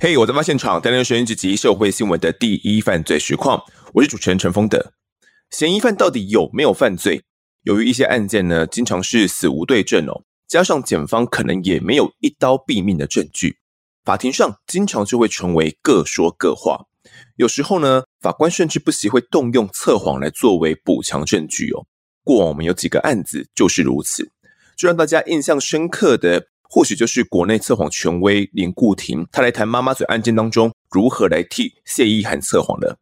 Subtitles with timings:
[0.00, 3.60] 嘿我在发现场，带来收音机及社会新闻的第一犯罪实况。
[3.94, 4.92] 我是主持人陈丰德。
[5.50, 7.24] 嫌疑犯到底有没有犯罪？
[7.64, 13.58] 由于一些案件呢，经常是死无对证哦，加上检方可能也没有一刀毙命的证据，
[14.04, 16.86] 法庭上经常就会成为各说各话。
[17.34, 21.86] 有时候呢，法官甚至不惜会动用测谎来作为补强证据哦。
[22.28, 24.30] 过往我们有几个案子就是如此，
[24.76, 26.48] 最让大家印象深刻的。
[26.70, 32.98] 或许就是国内测谎权威林顾庭，他来谈妈妈嘴案件当中如何来替谢依涵测谎的。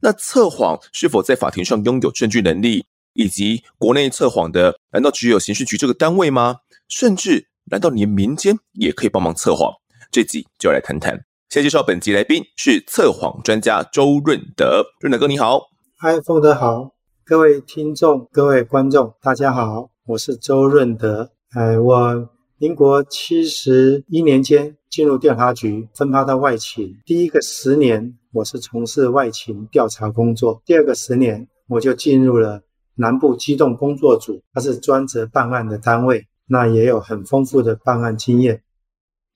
[0.00, 6.56] 那测谎是否在法庭上拥有证据能力，以及国内测谎的难道只有刑事局这个单位吗？
[6.86, 9.72] 甚至难道连民间也可以帮忙测谎？
[10.12, 11.18] 这集就要来谈谈。
[11.48, 15.62] 先介绍本集来宾是测谎专家周润德，润德哥你好。
[15.96, 16.92] 嗨，丰德好，
[17.28, 21.30] 各位听众、各位观众，大家好，我是周润德。
[21.50, 22.30] 哎，我。
[22.56, 26.96] 民国七十一年间进入调查局，分发到外勤。
[27.04, 32.62] 第一个十年，我是从事外勤调查工作；第二个十年，我就进入了
[32.94, 38.62] 南部机动工作组，它是专责办案的单位，那也有很丰富的办案经验。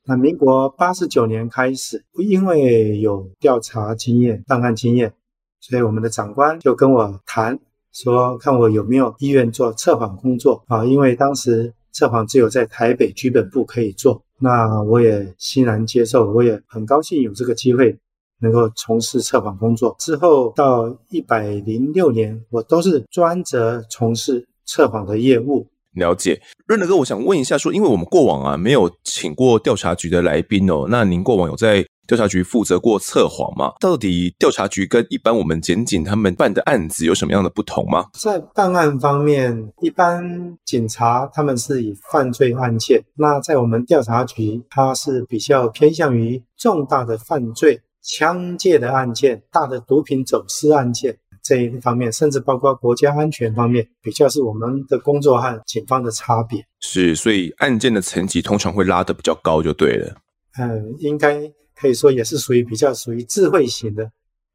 [0.07, 5.13] 那民国八十九年开始，因为有调查经验、办案经验，
[5.61, 7.61] 所以我们的长官就跟我谈，
[7.93, 11.73] 说看我有没有意愿做测谎工作啊，因为当时。
[11.95, 17.95] 测谎只有在台北局本部可以做，那我也欣然接受，我也很高兴有这个机会
[18.41, 19.95] 能够从事测谎工作。
[19.99, 25.67] 之后到一百零六年，我都是专责从事测谎的业务。
[25.93, 33.73] 了解，润德哥，我想问一下，说，因为我们过往啊没有请过调查局的来宾哦，那您过往有在调查局负责过测谎吗？
[33.81, 38.07] 到底调查局跟一般我们检警他们办的案子有什么样的不同吗？
[38.15, 51.17] 在办案方面，一般警察他们是以犯罪案件，那在我们调查局，它是比较偏向于重大的犯罪、枪械的案件、大的毒品走私案件。
[51.45, 56.65] 这一方面，甚至包括国家安全方面，比较是我们的工作和警方的差别。
[56.79, 60.15] 是，所以案件的层级通常会拉得比较高，就对了。
[60.57, 61.41] 嗯，应该
[61.83, 64.09] 可以说也是属于比较属于智慧型的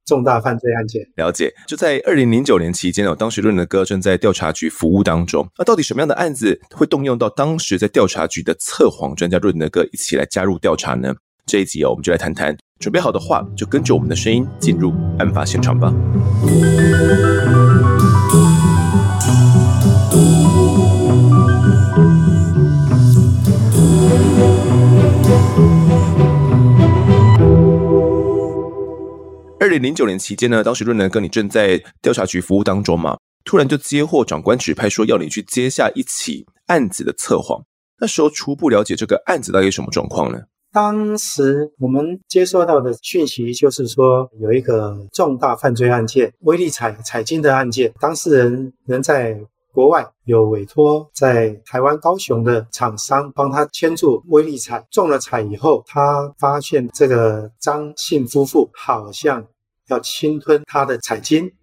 [0.06, 1.06] 重大犯罪案件。
[1.18, 1.54] 了解。
[1.68, 5.46] 就在二零零九年期间哦，当时润德哥正在调查局服务当中。
[5.58, 11.14] 那到底什么样的案子会动用到当时在调查局的测谎专家润德哥一起来加入调查呢？
[11.46, 12.56] 这一集哦，我们就来谈谈。
[12.80, 15.94] 准备好的话，就跟着我们的声音进入案发现场吧。
[29.60, 37.60] 二零零九年期间呢，当时润德哥你正在调查局服务当中嘛，突然就接获长官指派，说要你去接下一起案子的测谎。
[38.00, 40.40] 那时候初步了解这个案子到底什么状况呢？
[40.72, 49.40] 当时我们接收到的讯息就是说，有一个重大犯罪案件，威力彩彩金的案件，当事人人在
[49.78, 59.46] 国外，有委托在台湾高雄的厂商帮他签注威力彩，中了彩以后，他发现这个张姓夫妇好像
[59.90, 61.54] 要侵吞他的彩金。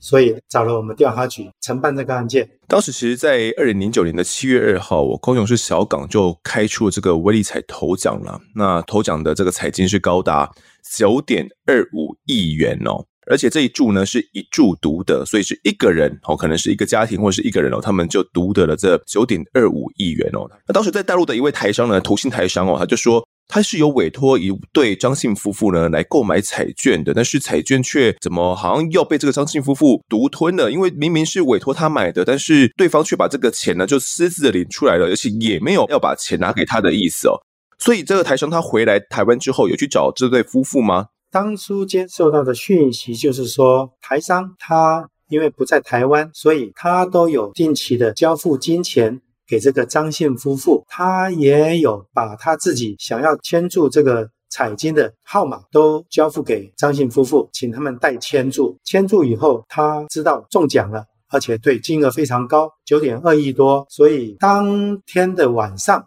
[0.00, 2.48] 所以找了我们调查局承办这个案件。
[2.68, 8.40] 当时其实，在二零零九年的七月二号，我高雄市小港就开出了这个威力彩头奖了。
[8.54, 10.50] 那头奖的这个彩金是高达
[10.96, 20.48] 九点二五亿元哦，而且这一注呢是一注独得，所以是一个人哦，可能是一个家庭或者是一个人哦，他们就独得了这九点二五亿元哦。
[20.66, 23.26] 那当时在大陆的一位台商呢，投信台商哦，他就说。
[23.50, 30.70] 他是有委托一对张姓夫妇呢来购买彩券的，但是彩券却怎么好像要被这个张姓夫妇独吞了？
[30.70, 37.40] 因为明明是委托他买的，但是对方却把这个钱呢就私自的领出来了，而且也没有要把钱拿给他的意思哦。
[37.78, 41.06] 所以这个台商他回来台湾之后有去找这对夫妇吗？
[41.30, 49.20] 当初接受到的讯息就是说，台商他因为不在台湾，所以他都有定期的交付金钱。
[49.50, 58.78] 给这个张姓夫妇，他也有把他自己想要签注这个彩金的号码都交付给张姓夫妇，请他们代签注。
[58.84, 63.86] 签注以后，他知道中奖了，而且对金额非常高，九点二亿多。
[63.88, 66.06] 所以当天的晚上，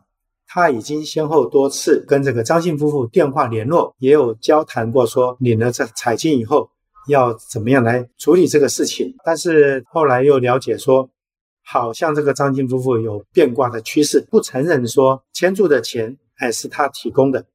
[0.51, 6.69] 他已经先后多次跟这个张姓夫妇电话联络，也有交谈过，说领了这彩金以后
[7.07, 9.13] 要怎么样来处理这个事情。
[9.24, 11.09] 但是后来又了解说。
[11.63, 17.45] 好像这个张姓夫妇有变卦的趋势，不承认说签注的钱还是他提供的，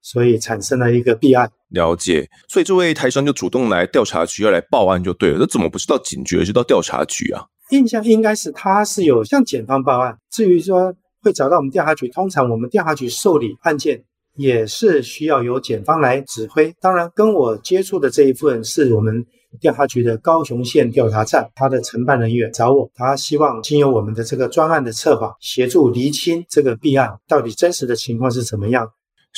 [0.00, 1.50] 所以产生了一个弊案。
[1.70, 5.38] 了解，所以这位台商就主动来调查局要来报案就对了。
[5.40, 7.44] 那怎么不是到警局，而是到调查局啊？
[7.70, 10.16] 印象应该是他是有向检方报案。
[10.30, 10.94] 至于说
[11.26, 14.00] 会找到我们调查局，通常我们调查局受理案件
[14.36, 16.72] 也是需要由检方来指挥。
[16.80, 19.26] 当然，跟我接触的这一份是我们
[19.60, 28.88] 调查局的高雄县调查站，他的承办人员找我，他希望经由我们的这个专案的策划，协助厘清这个弊案到底真实的情况是怎么样。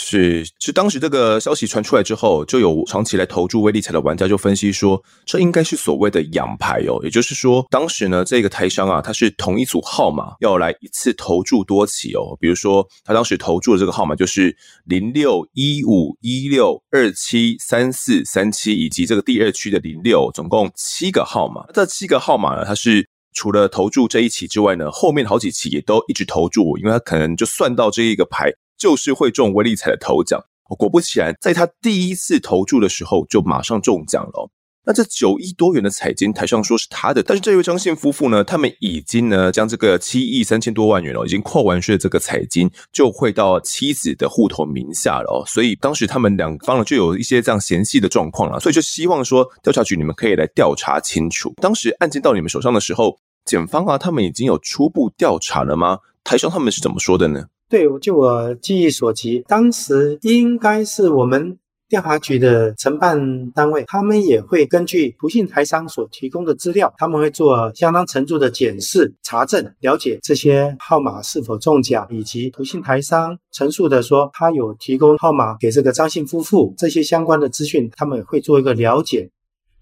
[0.01, 21.67] 是，是当时这个消息传出来之后，就有长期来投注威力彩的玩家就分析说，这应该是所谓的养牌哦，也就是说，当时呢这个台商啊，他是同一组号码要来一次投注多期哦，比如说他当时投注的这个号码就是零六一五一六二七三四三七，以及这个第二区的零六，总共七个号码。
[21.75, 23.05] 这七个号码呢，它是
[23.35, 28.53] 除了投注这一期之外呢，后面好几期也都一直投注，因为他可能就算到这一个牌。
[28.79, 34.51] 就是会中威力彩的头奖，果不其然，在他第一次投注的时候就马上中奖了。
[34.87, 45.45] 那这九亿多元的彩金，台上说是他的，但是这位张姓夫妇呢，他们已经呢将这个七亿三千多万元了，已经扣完税的这个彩金就汇到妻子的户头名下了哦。
[45.47, 51.53] 所以当时他们两方呢就有一些这样嫌隙的状况了，所以就希望说调查局你们可以来调查清楚。
[51.61, 55.99] 当时案件到你们手上的时候，检方啊他们已经有初步调查了吗？
[56.25, 57.45] 台上他们是怎么说的呢？
[57.69, 79.29] 对，就我记忆所及，当时应该是我们调查局的承办单位，他们也会根据不信台商所提供的资料，他们会做相当程度的检视、查证，了解这些号码是否中奖，以及不信台商陈述的说他有提供号码给这个张姓夫妇，这些相关的资讯，他们也会做一个了解，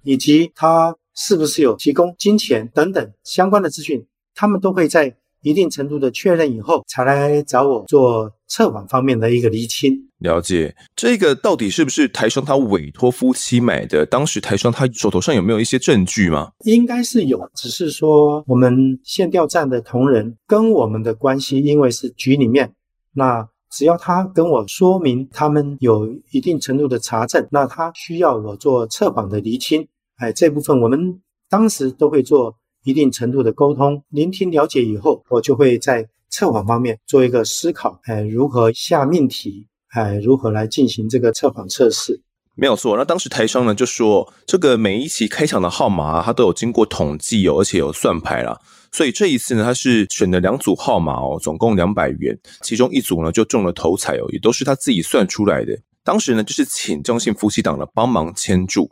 [0.02, 4.04] 以及他是不是有提供金钱等等相关的资讯，
[4.34, 5.16] 他们都会在。
[5.46, 9.92] 一定程度的确认以后，才来找我做测谎方面的一个厘清。
[10.18, 14.04] 了解这个到底是不是台商他委托夫妻买的？
[14.04, 16.50] 当时台商他手头上有没有一些证据吗？
[16.64, 22.74] 应该是有，只是说我们线调站的同仁跟我们的关系，因为是局里面，
[23.12, 32.56] 那只要他跟我说明他们有一定程度的查证，那他需要我做测谎的厘清，哎，这部分我们当时都会做。
[32.86, 42.22] 一定程度的沟通、聆听、了解以后，我就会在测谎方面做一个思考，哎，如何下命题，哎，如何来进行这个测谎测试？
[42.54, 42.96] 没有错。
[42.96, 48.56] 那当时台商呢就说，这个每一期开奖的号码啊，它都有经过统计哦，而且有算牌了。
[48.92, 55.76] 所以这一次呢，他是选了两组号码哦，总共两百元，其中一组呢就中了头彩哦，也都是他自己算出来的。
[56.04, 58.88] 当时呢就是请张姓夫妻档呢帮忙签注。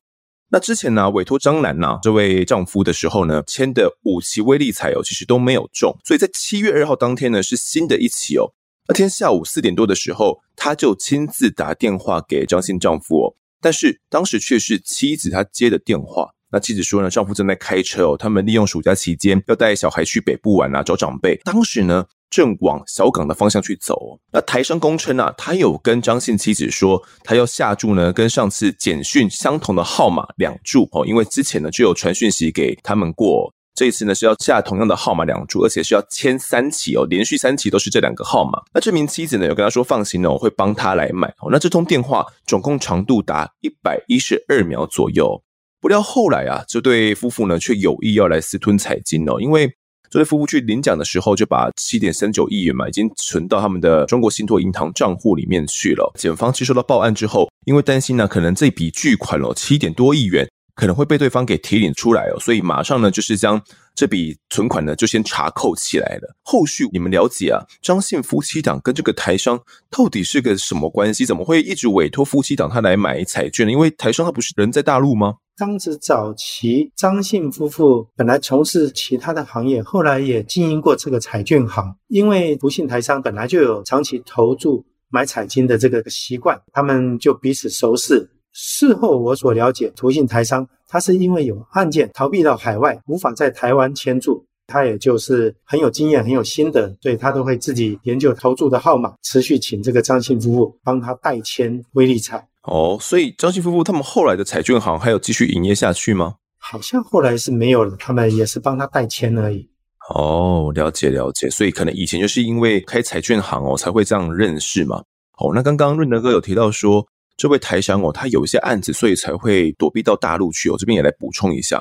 [0.51, 8.53] 那之前呢，委托张兰呐这位丈夫的时候呢，签的五期威力彩哦，其实都没有中，所以在七月二号当天呢，是新的一期哦。
[8.87, 16.31] 那天下午四点多的时候，他就亲自打电话给张姓丈夫哦，但是当时却是妻子她接的电话。
[16.53, 21.37] 那妻子说呢，丈夫正在开车哦，他们利用暑假期间要带小孩去北部玩啊，找长辈。
[21.45, 22.07] 当时呢。
[22.35, 24.19] 正往小港的方向去走。
[24.33, 38.61] 那台商公称啊，他有跟张姓妻子说，他要下注呢，跟上次简讯相同的号码两注哦，因为之前呢就有传讯息给他们过，这一次呢是要下同样的号码两注，而且是要签三期哦，连续三期都是这两个号码。
[38.73, 41.51] 那这名妻子呢有跟他说放心哦，我会帮他来买哦。
[41.53, 45.41] 那这通电话总共长度达一百一十二秒左右，
[45.81, 49.73] 不料后来啊，这对夫妇呢却有意要来私吞彩金哦，因为。
[50.15, 56.09] 这对夫妇去领奖的时候，就把七点三九亿元嘛，已经存到他们的中国信托银行账户里面去了。
[56.17, 63.61] 检方接收到报案之后，因为担心呢，可能这笔巨款哦，七点多亿元可能会被对方给提领出来哦，所以马上呢，就是将
[63.95, 66.37] 这笔存款呢，就先查扣起来了。
[66.43, 71.25] 后续你们了解啊，张姓夫妻档跟这个台商到底是个什么关系？
[71.25, 73.73] 怎么会一直委托夫妻档他来买彩券呢？
[73.73, 75.35] 因为台商他不是人在大陆吗？
[75.57, 81.95] 当时早期张姓夫妇本来从事其他的行业，后来也经营过这个彩券行。
[82.09, 88.29] 因为不幸台商本来就有长期投注买彩金的这个习惯，他们就彼此熟识。
[88.55, 102.49] 事后我所了解，涂姓台商他是因为有案件逃避到海外，无法在台湾签注，他也就是很有经验、很有心得，对他都会自己研究投注的号码，持续请这个张姓夫妇帮他代签威利彩。
[102.63, 106.37] 哦，所以张姓夫妇他们后来的彩券行还有继续营业下去吗？
[106.57, 109.69] 好像后来是没有了，他们也是帮他代签而已。
[110.15, 115.03] 哦，了解了解，所以可能以前就是因为开彩券行哦，才会这样认识嘛。
[115.39, 120.77] 哦，那刚刚润德哥有提到说，这位台商哦，他有一些案子，所以才会躲避到大陆去哦。
[120.79, 121.79] 这边也来补充一下，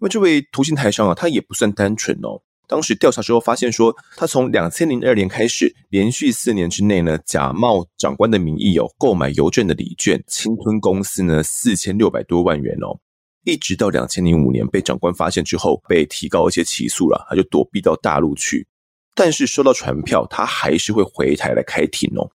[0.00, 2.40] 因为这位图形台商啊，他也不算单纯哦。
[2.68, 12.98] 当时调查之后发现说，他从两千零二年开始，连续四年之内呢，假冒长官的名义有购买邮政的礼券，侵吞公司呢四千六百多万元哦。
[13.44, 18.66] 一直到两千零五年被长官发现之后，被提高一些起诉了，他就躲避到大陆去。
[19.14, 22.28] 但是收到传票，他还是会回台来开庭哦。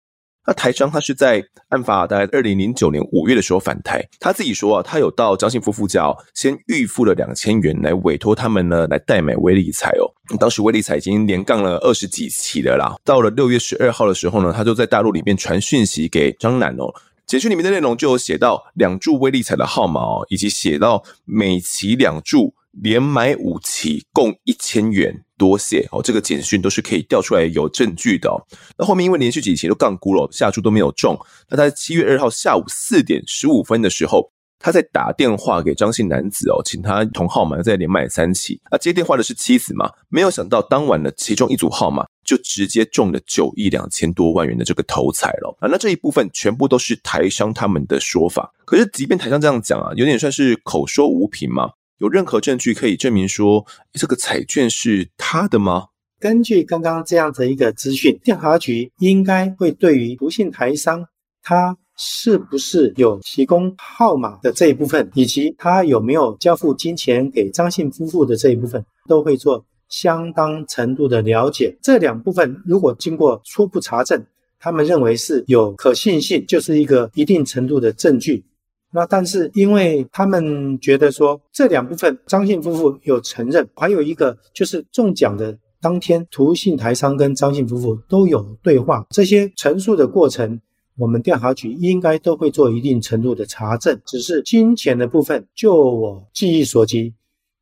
[0.50, 10.10] 那台商他是在案发大概二零零九年五月的时候返台，他自己说啊，他有到张姓夫妇家哦，先预付了两千元来委托他们呢来代买威力彩哦。
[10.40, 12.96] 当时威力彩已经连杠了二十几期了啦。
[13.06, 16.92] 到了六月十二号的时候呢，他就在大陆里面传讯息给张楠哦，
[17.28, 22.56] 简讯里面的内容就有写到两注威力彩的号码哦，以及写到每期两注。
[22.72, 26.00] 连买五期，共一千元，多谢哦。
[26.04, 28.36] 这个简讯都是可以调出来有证据的哦。
[28.78, 31.18] 那后面因为连续几期都杠估了，下注都没有中。
[31.50, 34.30] 那他在七月二号下午四点十五分的时候，
[34.60, 38.60] 他在打电话给张姓男子哦，请他同号码再连买三期。
[38.70, 39.90] 那接电话的是妻子嘛？
[40.10, 45.70] 没有想到当晚的其中一组号码就直接中了九亿两千多万元的这个头彩了啊！
[45.72, 48.52] 那这一部分全部都是台商他们的说法。
[48.66, 51.70] 可是即便台商这样讲啊，有点算是口说无凭嘛。
[52.00, 55.88] 有任何证据可以证明说这个彩券是他的吗？
[56.18, 61.06] 根据刚刚这样的一个资讯，调查局应该会对于不信台商
[61.44, 71.78] 他是不是有提供号码的这一部分，以及他有没有交付金钱给张姓夫妇的这一部分，都会做相当程度的了解。
[71.82, 74.26] 这两部分如果经过初步查证，
[74.58, 78.46] 他们认为是有可信性，就是一个一定程度的证据。
[78.92, 90.60] 那但是，因为他们觉得说这两部分张姓夫妇有承认，还有一个就是中奖的当天，涂姓台商跟张姓夫妇都有对话，这些陈述的过程，
[90.98, 93.96] 我们调查局应该都会做一定程度的查证。
[94.08, 97.14] 只是金钱的部分，就我记忆所及，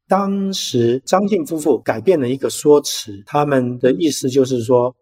[0.08, 4.96] 当时张姓夫妇改变了一个说辞，他们的意思就是说，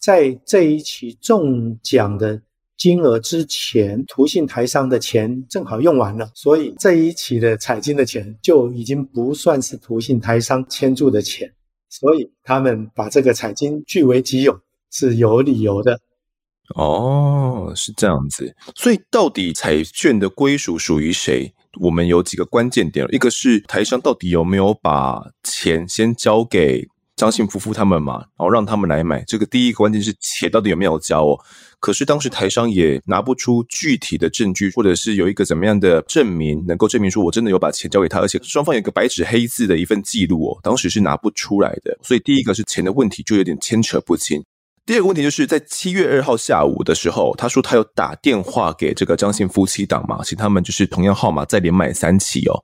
[0.00, 2.40] 在这一起中奖的。
[2.76, 11.50] 金额之前，涂姓台商的钱正好用完了，所以这一期的彩金的钱就已经不算是涂姓台商签注的钱，
[11.88, 15.98] 所以他们把这个彩金据为己有是有理由的。
[16.74, 18.54] 哦，是这样子。
[18.74, 21.54] 所以到底彩券的归属属于谁？
[21.80, 26.86] 我们有几个关键点，一个是台商到底有没有把钱先交给
[27.16, 29.24] 张姓夫妇他们嘛，然后让他们来买。
[29.26, 31.40] 这个第一个关键是钱到底有没有交哦。
[31.80, 41.98] 可是当时台商也拿不出具体的证据，或者是有一个怎么样的证明，能够证明说我真的有把钱交给他，而且双方有一个白纸黑字的一份记录哦，当时是拿不出来的。
[42.02, 44.44] 所以第一个是钱的问题，就有点牵扯不清。
[44.84, 52.62] 第二个问题就是在七月二号下午的时候，他说他有打电话给这个张姓夫妻档嘛，请他们就是同样号码再连买三起哦。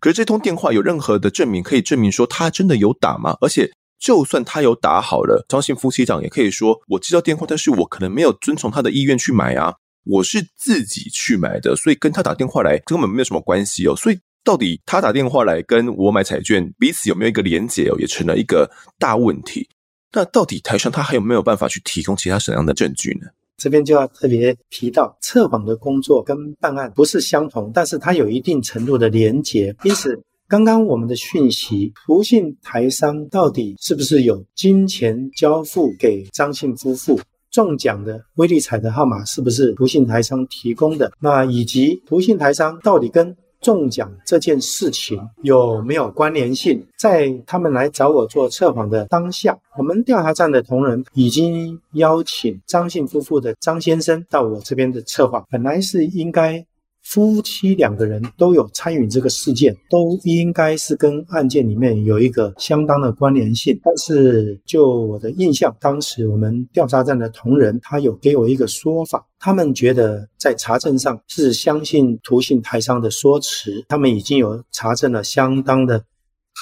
[0.00, 3.36] 可是这通电话有任何的证明可以证明说他真的有打吗？
[3.40, 3.70] 而且。
[3.98, 9.74] 就算他有打好了，张姓夫妻档也可以说我接到电话，但是我可能没有遵从他的意愿去买啊，
[10.04, 13.96] 我是自己去买的，所以跟他打电话来根本没有什么关系哦。
[13.96, 19.66] 所以到底他打电话来跟我买彩券，彼此有没有一个连结哦，也成了一个大问题。
[20.12, 23.28] 那到底台商他还有没有办法去提供其他什么样的证据呢？
[23.56, 30.22] 这边就要特别提到，测谎的工作跟办案不是相同，但是它有一定程度的连结，因此。
[30.46, 37.18] 刚刚我们的讯息，不信台商到底是不是有金钱交付给张姓夫妇？
[37.50, 41.10] 中奖的威力彩的号码是不是不信台商提供的？
[41.18, 46.84] 那以及不信台商到底跟中奖这件事情有没有关联性？
[46.98, 56.66] 在他们来找我做测谎的当下，我们调查站的同仁已经邀请张姓夫妇的张先生到我这边的测谎，本来是应该。
[57.04, 63.78] 夫妻两个人都有参与这个事件，都应该是跟案件里面有一个相当的关联性。
[63.84, 76.02] 但是就我的印象，当时我们调查站的同仁他有给我一个说法，他们觉得在查证上是相信涂姓台商的说辞，他们已经有查证了相当的。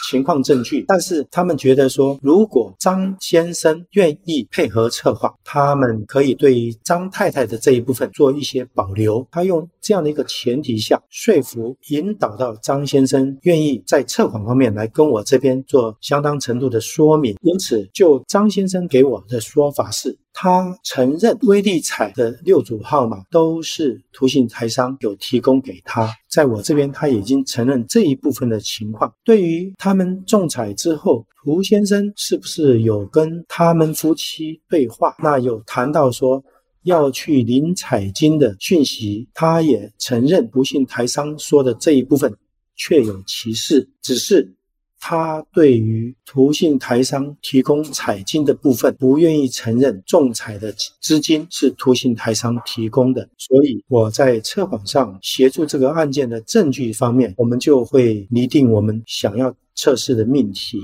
[0.09, 9.27] 情况证据，但是他们觉得说，如果张先生愿意配合策划，他们可以对张太太的这一部分做一些保留。
[9.31, 17.37] 他用这样的一个前提下说服、引导到张先生愿意在测谎方面来跟我这边做相当程度的说明。
[17.43, 20.19] 因此，就张先生给我的说法是。
[20.33, 29.13] 他承认威利彩的六组号码都是涂姓台商有提供给他，在我这边他已经承认这一部分的情况。
[29.25, 35.15] 对于他们中彩之后，涂先生是不是有跟他们夫妻对话？
[35.19, 36.43] 那有谈到说
[36.85, 42.35] 要去领彩金的讯息，他也承认不信台商说的这一部分
[42.75, 44.55] 确有其事，只是。
[45.05, 60.79] 他对于图信台商提供彩金的部分不愿意承认仲裁的资金是图信台商提供的，所以我在测谎上协助这个案件的证据方面，我们就会拟定我们想要测试的命题。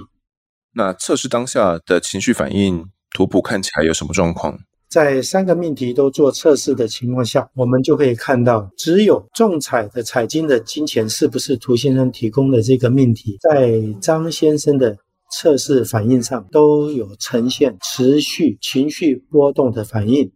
[0.73, 4.59] 那测试当下的情绪反应，图谱看起来有什么状况？
[4.89, 14.97] 在三个命题都做测试的情况下，我们就可以看到，只有仲裁的彩金的金钱是不是涂先生提供的这个命题，在张先生的
[15.31, 20.33] 测试反应上都有呈现持续情绪波动的反应，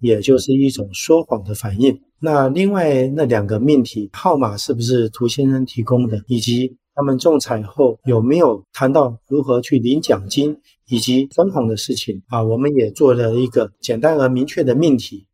[0.00, 2.00] 也就是一种说谎的反应。
[2.18, 10.56] 那另外那两个命题号码是不是涂先生提供的，以及他们仲裁后有没有谈到如何去领奖金？
[10.92, 15.26] 以及分红的事情啊，我们也做了一个简单而明确的命题。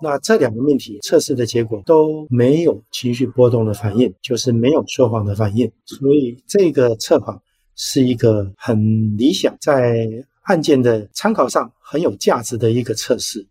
[0.00, 5.68] 那这两个命题测试的结果都没有情绪波动的反应，就是没有说谎的反应。
[5.84, 7.42] 所以这个测谎
[7.74, 10.06] 是一个很理想，在
[10.42, 13.44] 案件的参考上很有价值的一个测试。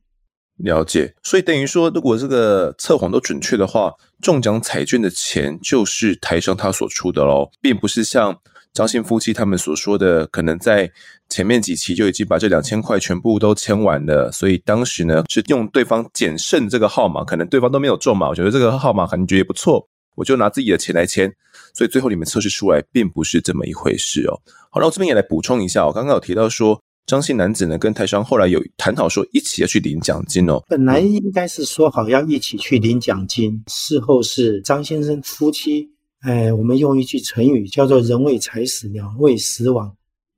[0.56, 1.14] 了解。
[1.24, 8.40] 所以等于说，如果这个测谎都准确的话，中奖彩券的钱就是台商他所出的喽，并不是像。
[8.74, 10.92] 张姓夫妻他们所说的，可能在
[11.34, 19.84] 前面几期就已经把这两千块全部都签完了，所以当时呢是用对方捡剩这个号码，可能对方都没有中嘛，我觉得这个号码感觉也不错，
[20.16, 21.34] 我就拿自己的钱来签，
[21.74, 24.40] 所以最后你们测试出来并不是这么一回事哦。
[24.70, 35.90] 好了，我这边也来补充一下，我刚刚有提到说张姓男子呢跟台商后来有谈好说一起要去领奖金哦，本来应该是说好要一起去领奖金，事后是张先生夫妻。
[36.22, 39.92] 哎，我们用一句成语叫做“人为财死，鸟为食亡”。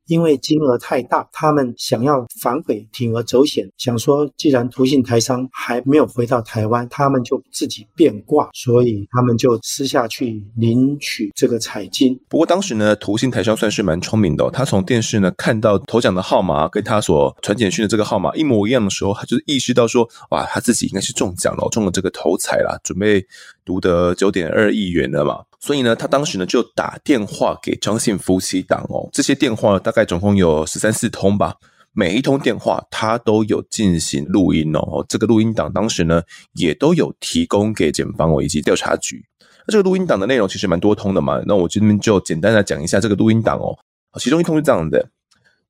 [0.07, 12.19] 因为金额太大，他们想要反悔，铤而走险，想说既然涂姓台商还没有回到台湾，他们就自己变卦，所以他们就私下去领取这个彩金。
[12.29, 23.25] 不过当时呢，涂姓台商算是蛮聪明的，他从电视呢看到头奖的号码跟他所传简讯的这个号码一模一样的时候，他就意识到说，哇，他自己应该是中奖了，中了这个头彩啦，准备
[23.63, 25.43] 独得九点二亿元了嘛。
[25.65, 31.55] 所以呢，他当时呢就打电话给张姓夫妻档哦，这些电话大概总共有十三四通吧，
[31.91, 36.21] 每一通电话他都有进行录音哦，这个录音档当时呢
[36.53, 39.25] 也都有提供给检方以及调查局。
[39.65, 43.75] 那这个录音档的内容其实蛮多通的嘛，那我这边就简单的讲一下这个录音档哦。
[44.19, 45.09] 其中一通是这样的，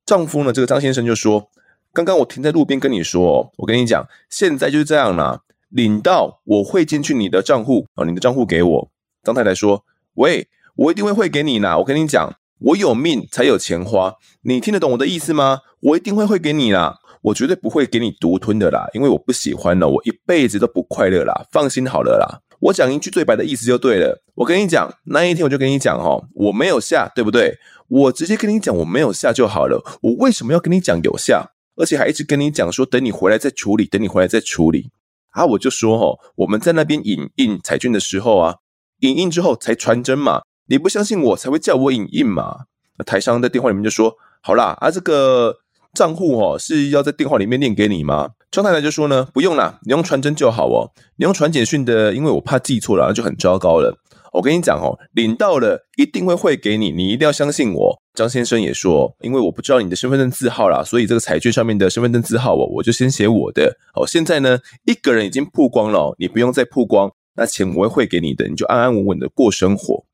[0.04, 1.48] 丈夫呢这个张先生就说
[1.94, 8.88] ：“刚刚我停在路边跟你说，我跟你讲，现在就是这样啦，领到我汇进去你的账户哦，你的账户给我。”
[9.26, 9.84] 张太太说
[10.14, 11.76] ：“喂，我一定会汇给你啦。
[11.78, 15.62] 我跟你讲，我有命才有钱花，你听得懂我的意思吗？
[15.80, 21.44] 我一定会汇给你啦，我绝对不会给你独吞的啦，因为我不喜欢了，我一辈子都不快乐啦。
[21.50, 24.22] 放心好了啦，我讲一句最白的意思就对了。
[24.36, 27.58] 我跟你讲，那一天我就跟你讲哦，我没有下，对不对？
[27.88, 29.82] 我直接跟你讲我没有下就好了。
[30.02, 34.90] 我为什么要跟你讲有下，而且还一直跟你讲说等你回来再处理，等你回来再处理
[35.32, 35.44] 啊？
[35.44, 38.56] 我就说哦，我们在那边影印彩券的时候啊。”
[39.00, 42.64] 影印之后才传真嘛，你不相信我才会叫我影印嘛。
[42.98, 45.56] 那台商在电话里面就说：“好啦，啊这个
[45.92, 50.90] 账户哦是要在电话里面念给你吗？”张太太就说呢：“不用啦，你用传真就好哦。
[51.16, 53.94] 你用传简讯的，因为我怕记错了，那就很糟糕了。
[54.32, 63.76] 我跟你讲哦，领到了一定会汇给你，你一定要相信我。”张先生也说：“因为我不知道你的身份证字号啦，所以这个彩券上面的身份证字号哦，我就先写我的。
[63.94, 70.04] 哦，现在呢，一个人已经曝光了，你不用再曝光。”那钱我会汇给你的，你就安安稳稳的过生活。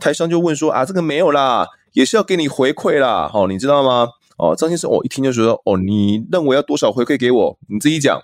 [0.00, 4.08] 台商就问说啊，这个没有啦，也是要给你回馈啦，哦，你知道吗？
[4.36, 7.58] 哦，张先生，我、哦、一听就说，哦，你认为要多少回馈给我？
[7.68, 8.20] 你自己讲。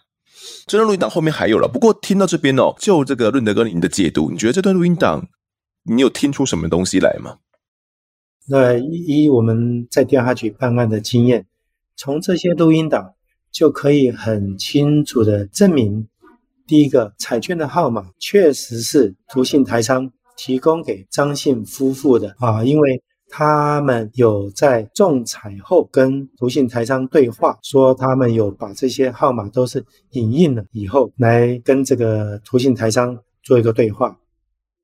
[0.67, 5.29] 这段录音档后面还有了，不过听到这边哦，就这个润德哥你的解读，你觉得这段录音档
[5.85, 7.37] 你有听出什么东西来吗？
[8.49, 11.47] 那依我们在调查局办案的经验，
[11.95, 13.15] 从这些录音档
[13.53, 16.09] 就可以很清楚的证明。
[16.71, 34.17] 第一个彩券的号码确实是图信台商提供给张姓夫妇的啊，因为他们有在中彩后跟图信台商对话，说他们有把这些号码都是影印了以后，来跟这个图信台商做一个对话。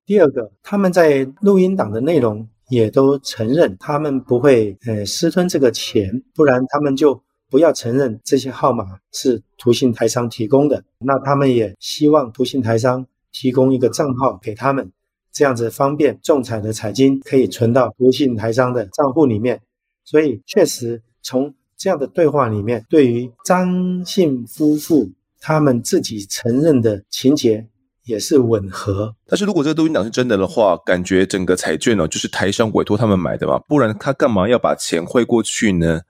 [0.05, 7.23] 第二个，他们在录音档的内容也都承认，他们不会呃私吞这个钱，不然他们就。
[7.51, 14.91] 不要承认这些号码是涂姓台商提供的，那他们也希望涂姓台商提供一个账号给他们，
[15.33, 19.61] 这样子方便中彩的彩金可以存到涂姓台商的账户里面。
[20.05, 27.67] 所以确实从这样的对话里面，对于张姓夫妇他们自己承认的情节，
[28.05, 29.15] 也是吻合。
[29.27, 36.01] 但是如果这个录音档是真的的话，感觉整个彩券哦，就是台商委托他们买的嘛，不然他干嘛要把钱汇过去呢？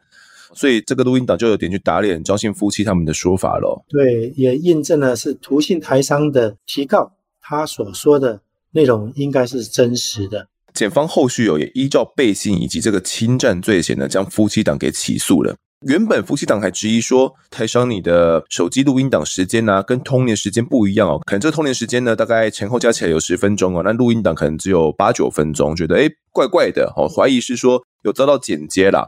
[0.56, 3.84] 所以这个录音档就有点去打脸张姓夫妻他们的说法喽。
[3.88, 8.40] 对，也印证了是涂姓台商的提告，他所说的
[8.72, 10.48] 内容应该是真实的。
[10.74, 15.54] 检方后续有也依照背信以及这个侵占罪嫌呢，将夫妻档给起诉了。
[15.86, 29.06] 原本夫妻档还质疑说，台商你的手机录音档时间呢、啊，跟通年时间不一样哦，可能这个通年时间呢，大概前后加起来有十分钟哦，那录音档可能只有八九分钟，觉得诶怪怪的哦，怀疑是说有遭到剪接啦。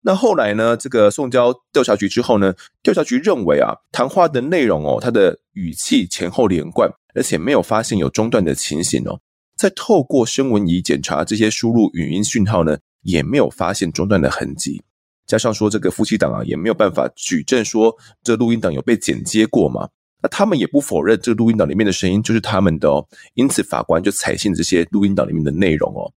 [0.00, 9.20] 那后来呢，这个送交调查局之后呢，调查局认为啊，谈话的内容哦，它的语气前后连贯，而且没有发现有中断的情形哦。
[9.56, 14.80] 再透过声纹仪检查这些输入语音讯号呢，也没有发现中断的痕迹。
[15.26, 19.88] 加上说这个夫妻档啊，也没有办法举证说这录音档有被剪接过嘛。
[20.22, 23.06] 那他们也不否认这个录音档里面的声音就是他们的哦。
[23.34, 26.10] 因此法官就采信这些录音档里面的内容哦。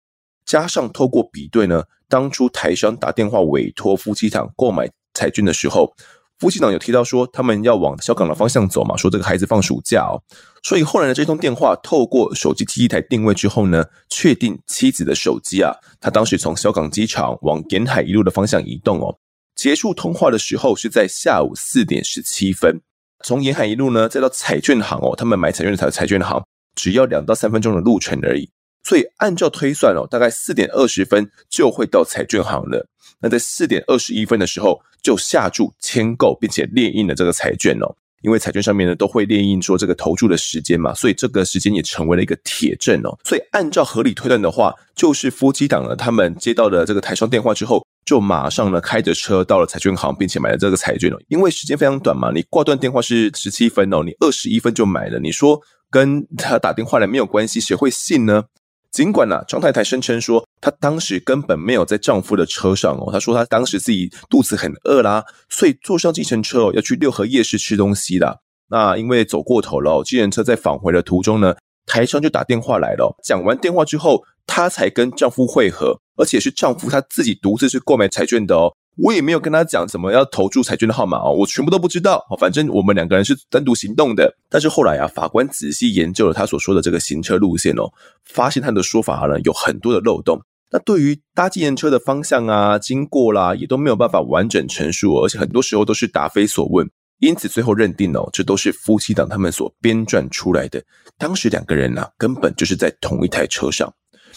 [0.48, 5.92] 加上透过比对呢，当初台商打电话委托夫妻档购买彩券的时候，
[6.38, 10.16] 夫妻档有提到说他们要往小港的方向走嘛，说这个孩子放暑假哦，
[10.62, 19.14] 所以后来的这通电话透过手机 T 台定位之后呢，确定妻子的手机啊，他当时从小港机场往沿海一路的方向移动哦，
[19.54, 22.80] 结束通话的时候是在下午四点十七分，
[23.22, 26.42] 从沿海一路呢再到彩券行哦，他们买彩券的彩彩券行
[26.74, 28.48] 只要两到三分钟的路程而已。
[28.88, 32.86] 所以按照推算哦，大概四点二十分就会到彩券行了。
[33.20, 37.94] 那在四点二十一分的时候就下注签购，并且列印了这个彩券哦。
[38.22, 43.14] 因为彩券上面呢都会列印说这个投注的时间嘛，所以这个时间也成为了一个铁证哦。
[43.24, 51.18] 所以按照合理推断的话，就是夫妻档呢他们接到了这个台商电话之后，就马上呢开着车到了彩券行，并且买了这个彩券哦。
[51.28, 58.44] 因为时间非常短嘛，你挂断电话是十七分哦，你二十一分就买了，你说跟他打电话来没有关系，谁会信呢？
[58.90, 63.12] 尽管呢，张太太声称说，她当时根本没有在丈夫的车上哦。
[63.12, 68.38] 她说她当时自己肚子很饿啦，所以坐上计程车哦，要去六合夜市吃东西啦。
[68.70, 71.54] 那因为走过头了，计程车在返回的途中呢，
[71.86, 73.14] 台商就打电话来了。
[73.22, 78.72] 讲完电话之后，她才跟丈夫会合，而且是丈夫他自己独自去购买彩券的哦。
[78.98, 82.26] 我也没有跟他讲怎么要投注彩券的号码哦，我全部都不知道。
[82.38, 84.36] 反正我们两个人是单独行动的。
[84.50, 87.88] 但是后来啊，法官仔细研究了他所说的这个行车路线哦，
[88.24, 90.40] 发现他的说法呢有很多的漏洞。
[90.70, 96.88] 那对于搭计程车的方向啊、经过啦，也都没有办法完整陈述，而且很多时候都是答非所问。
[97.20, 100.82] 因此最后认定哦，这都是夫妻档他们所编撰出来的。
[101.16, 103.92] 当时两个人呢、根本就是在同一台车上。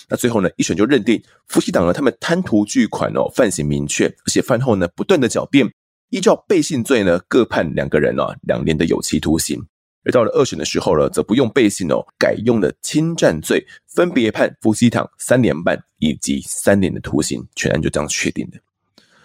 [0.09, 5.71] 那最后呢，一审就认定夫妻档呢，他们贪图巨款哦，犯行明确，而且饭后呢不断的狡辩，
[6.09, 9.61] 依照背信罪呢，各判两个人啊两年的有期徒刑。
[10.03, 18.59] 而到了二审的时候呢，则不用背信哦，改用了侵占罪，分别判夫妻档三年半以及三年的徒刑，全案就这样确定的。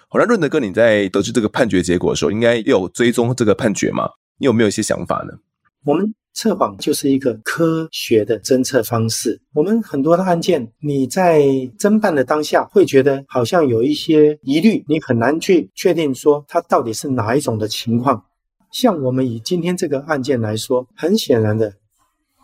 [0.09, 4.09] 好了，润德哥，你在得知这个判决结果的时候，应该有追踪这个判决吗？
[4.39, 5.33] 你有没有一些想法呢？
[5.85, 6.15] 我们。
[6.37, 9.41] 测谎就是一个科学的侦测方式。
[9.55, 11.41] 我们很多的案件，你在
[11.79, 18.23] 侦办的当下会觉得好像有一些疑虑，你很难去确定说它到底是哪一种的情况。
[18.71, 21.73] 像我们以今天这个案件来说，很显然的，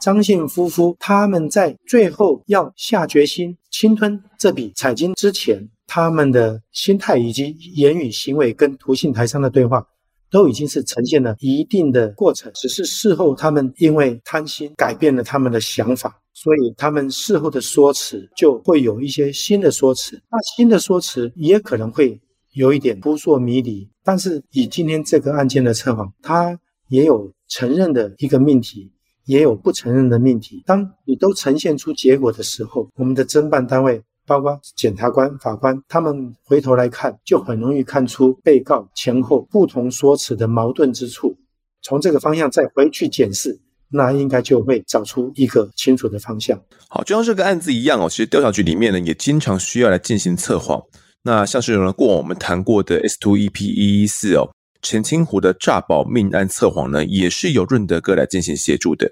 [0.00, 9.86] 张姓夫妇他们在最后要下决心侵吞这笔彩金之前，他们的心态以及言语行为跟涂姓台商的对话。
[10.32, 20.20] 都已经是呈现了一定的过程，只是事后他们因为贪心改变了他们的想法，所以他们事后的说辞就会有一些新的说辞。
[20.30, 22.18] 那新的说辞也可能会
[22.54, 23.86] 有一点扑朔迷离。
[24.02, 28.90] 但是以今天这个案件的测谎，他也有承认的一个命题，
[29.26, 30.62] 也有不承认的命题。
[30.64, 34.02] 当你都呈现出结果的时候，我们的侦办单位。
[34.26, 41.36] 包括检察官、法官，他们回头来看，就很容易看出被告前后不同说辞的矛盾之处。
[41.82, 43.58] 从这个方向再回去检视，
[43.90, 46.60] 那应该就会找出一个清楚的方向。
[46.88, 50.80] 好，就像这个案子一样哦，其实调查局里面呢，也经常需要来进行测谎。
[51.24, 54.48] 那像是有人，过往我们谈过的 S2EP 一一四哦。
[54.82, 59.10] 陈清湖的诈保命案测谎呢，也是由润德哥来进行协助的。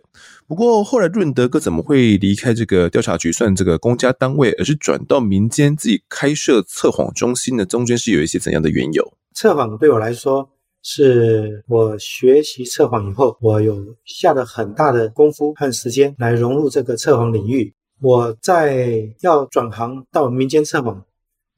[0.49, 7.65] 不过后来润德哥怎么会离开这个调查局，算这个公家单位，而是转到民间自己开设测谎中心呢？
[7.65, 9.15] 中间是有一些怎样的缘由？
[9.33, 10.51] 测谎对我来说，
[10.83, 17.73] 是我学习测谎以后，我有下了很大的功夫和时间来融入这个测谎领域。
[18.03, 21.05] 我在要转行到民间测谎。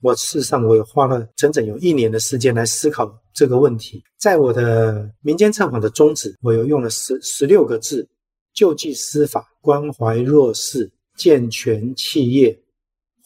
[0.03, 4.03] 我事实上，我也花了整整有一年的时间来思考这个问题。
[4.19, 8.09] 在我的民间测谎的宗旨，我又用了十十六个字，
[8.53, 12.59] 救济司法、关怀弱势、健全企业、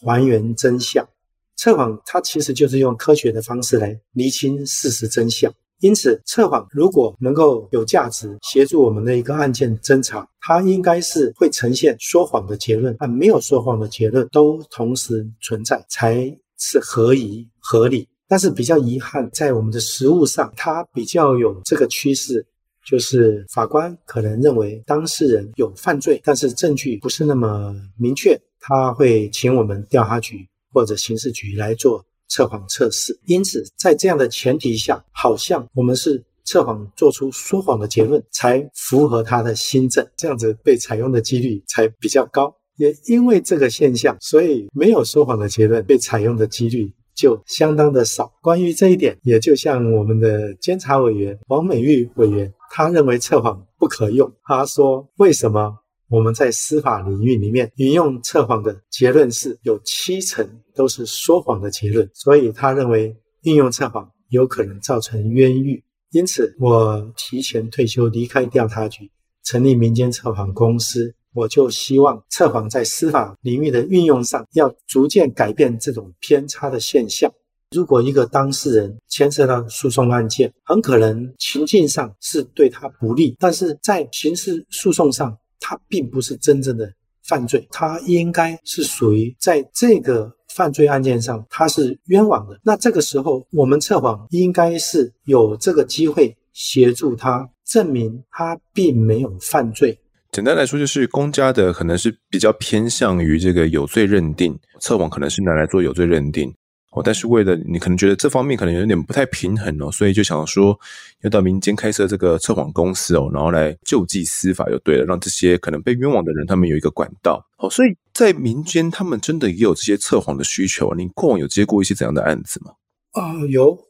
[0.01, 1.07] 还原真相。
[1.55, 5.51] 测谎它其实就是用科学的方式来厘清事实真相。
[5.79, 18.07] 因此，测谎如果能够有价值，协助我们的一个案件侦查，它应该是会呈现说谎的结论和没有说谎的结论都同时存在，才是合宜合理。
[18.27, 22.45] 但是比较遗憾，在我们的实务上，它比较有这个趋势，
[22.85, 32.05] 就是法官可能认为当事人有犯罪，但是证据不是那么明确，他会请我们调查局或者刑事局来做。
[32.29, 42.53] 测谎测试，因此在这样的前提下，好像我们是测谎做出说谎的结论，才符合他的新政，这样子被采用的几率才比较高。
[42.77, 48.31] 也因为这个现象，所以没有说谎的结论被采用的几率就相当的少。
[48.41, 54.31] 关于这一点，也就像我们的监察委员王美玉委员，他认为测谎不可用。
[54.43, 55.75] 他说：“为什么？”
[56.09, 69.11] 我们在司法领域里面引用测谎的结论是有七成都是说谎的结论，所以他认为运用测谎有可能造成冤狱，因此我提前退休离开调查局，
[69.43, 71.13] 成立民间测谎公司。
[71.37, 77.31] 我就希望测谎在司法领域的运用上要逐渐改变这种偏差的现象。
[77.75, 86.91] 如果一个当事人牵涉到诉讼案件，很可能情境上是对他不利，但是在刑事诉讼上，他并不是真正的
[87.23, 92.59] 犯罪，他应该是属于在这个犯罪案件上他是冤枉的。
[92.63, 99.99] 那这个时候，我们测谎应该是有这个机会协助他证明他并没有犯罪。
[100.31, 106.53] 简单来说，就是公家的可能是比较偏向于这个有罪认定，测谎可能是拿来做有罪认定
[106.91, 107.01] 哦。
[107.03, 110.77] 但是为了你可能觉得这方面可能有点不太平衡哦，所以就想说
[111.21, 117.43] 要到民间开设这个测谎公司哦，然后来救济司法就对了，让这些可能被冤枉的人他们有一个管道。
[117.57, 120.93] 哦，所以在民间他们真的也有这些测谎的需求。
[120.93, 122.71] 你过往有接过一些怎样的案子吗？
[123.13, 123.86] 啊、有。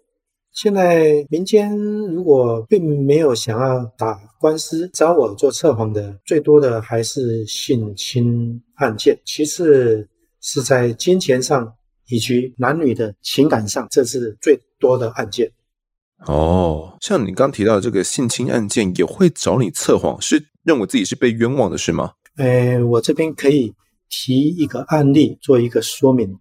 [0.57, 1.71] 现在民间
[2.07, 10.09] 如果并没有想要打官司找我做测谎的，最多的还是性侵案件，其次
[10.41, 11.71] 是在金钱上。
[12.09, 15.51] 以及男女的情感上，这是最多的案件。
[16.25, 22.13] 哦，像你刚提到的这个性侵案件，也会找你测谎，是认为自己是被冤枉的，是吗？
[22.37, 23.73] 诶，我这边可以
[24.07, 26.33] 提一个案例做一个说明。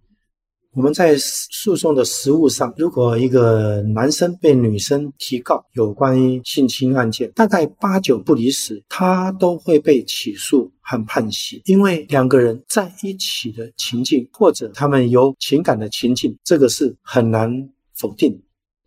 [0.77, 17.51] 我们在诉讼的实务上，如果一个男生被女生提告有关于性侵案件，大概八九不离十，他都会被起诉和判刑，因为两个人在一起的情境，或者他们有情感的情境，这个是很难
[17.95, 18.39] 否定。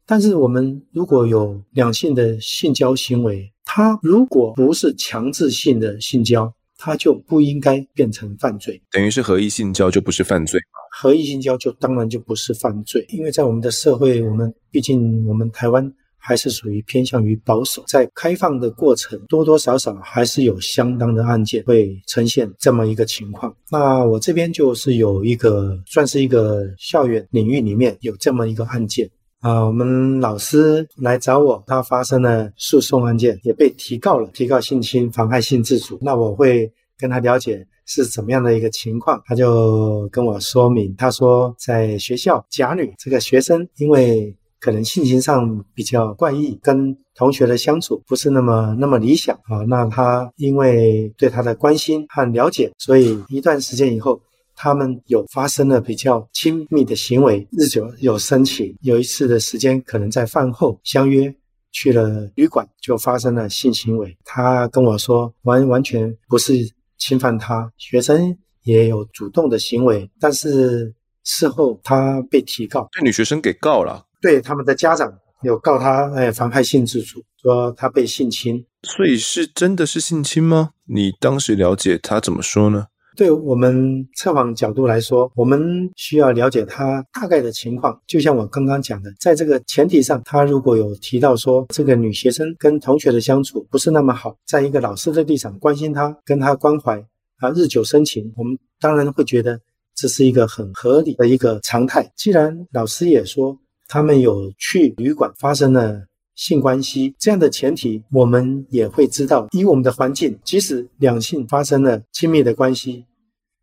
[0.07, 10.59] 但是我们如果有两性的性交行为，他如果不是强制性的性交，他就不应该变成犯罪，等于是合意性交就不是犯罪。
[10.90, 23.55] 合意性交就当然就不是犯罪，因为在我们的社会，我们毕竟我们台湾还是属于偏向于保守，在开放的过程多多少少还是有相当的案件会呈现这么一个情况。
[23.71, 29.09] 那我这边就是有一个算是一个校园领域里面有这么一个案件
[29.40, 35.98] 啊，我们老师来找我，他发生了诉讼案件，也被提告了，提告性侵妨害性自主。
[36.00, 37.66] 那我会跟他了解。
[37.87, 39.20] 是怎么样的一个情况？
[39.24, 49.64] 他就跟我说明，他说在学校甲女这个学生，因为可能性情上比较怪异，跟同学的相处不是那么那么理想啊。
[49.66, 54.20] 那他因为对他的关心和了解，所以一段时间以后，
[54.62, 58.77] 他们有发生了比较亲密的行为，日久有生情。
[58.83, 61.35] 有一次的时间，可能在饭后相约
[61.73, 64.14] 去了旅馆，就发生了性行为。
[64.23, 66.70] 他跟我说，完完全不是。
[66.99, 70.94] 侵犯他，学生也有主动的行为，但是
[71.25, 74.05] 事后他被提告，被女学生给告了。
[74.20, 75.11] 对，他们的家长
[75.42, 78.62] 有告他，哎，妨害性自主，说他被性侵。
[78.83, 80.73] 所以是真的是性侵吗？
[80.85, 82.88] 你当时了解他怎么说呢？
[83.16, 88.01] 对我们测谎角度来说，我们需要了解他大概的情况。
[88.07, 96.99] 就像我刚刚讲的，在这个前提上，他如果有提到说这个女学生跟同学的相处不是那么好，在一个老师的立场关心她，跟她关怀
[97.38, 99.61] 啊，日久生情，我们当然会觉得
[99.94, 102.11] 这是一个很合理的一个常态。
[102.16, 106.01] 既然老师也说他们有去旅馆发生了
[106.35, 113.05] 性关系这样的前提，我们也会知道，以我们的环境，即使两性发生了亲密的关系，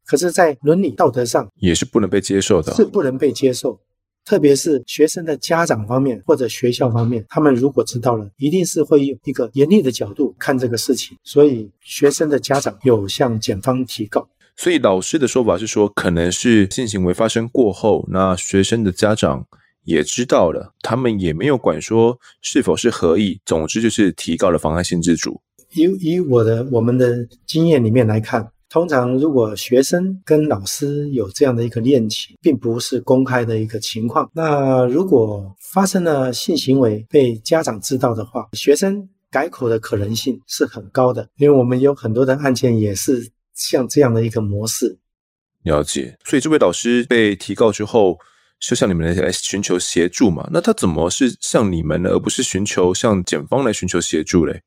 [0.06, 3.80] 可是，在伦理道德上也是不能被接受的，是不能被接受。
[4.24, 11.18] 特别是学生的家长方面或者学校方面，他们如果知道了，一定是会用一个严厉的角度看这个事情。
[11.24, 14.28] 所以学生的家长有向检方提告。
[14.58, 19.46] 所以老师的说法是说，可能是性行为发生过后，那学生的家长
[19.88, 25.42] 也知道了，他们也没有管说是否是合意，总之就是提高了妨害性自主。
[25.72, 43.32] 以以我的我们的经验里面来看，通常如果学生跟老师有这样的一个恋情，并不是公开的一个情况，那如果发生了性行为被家长知道的话，学生改口的可能性是很高的，因为我们有很多的案件也是。
[43.60, 45.00] 像这样的一个模式，
[45.64, 46.16] 了解。
[46.24, 48.16] 所以这位老师被提告之后，
[48.60, 50.48] 是向你们来来寻求协助嘛？
[50.52, 54.62] 那他怎么是向你们呢，而不是寻求向检方来寻求协助嘞？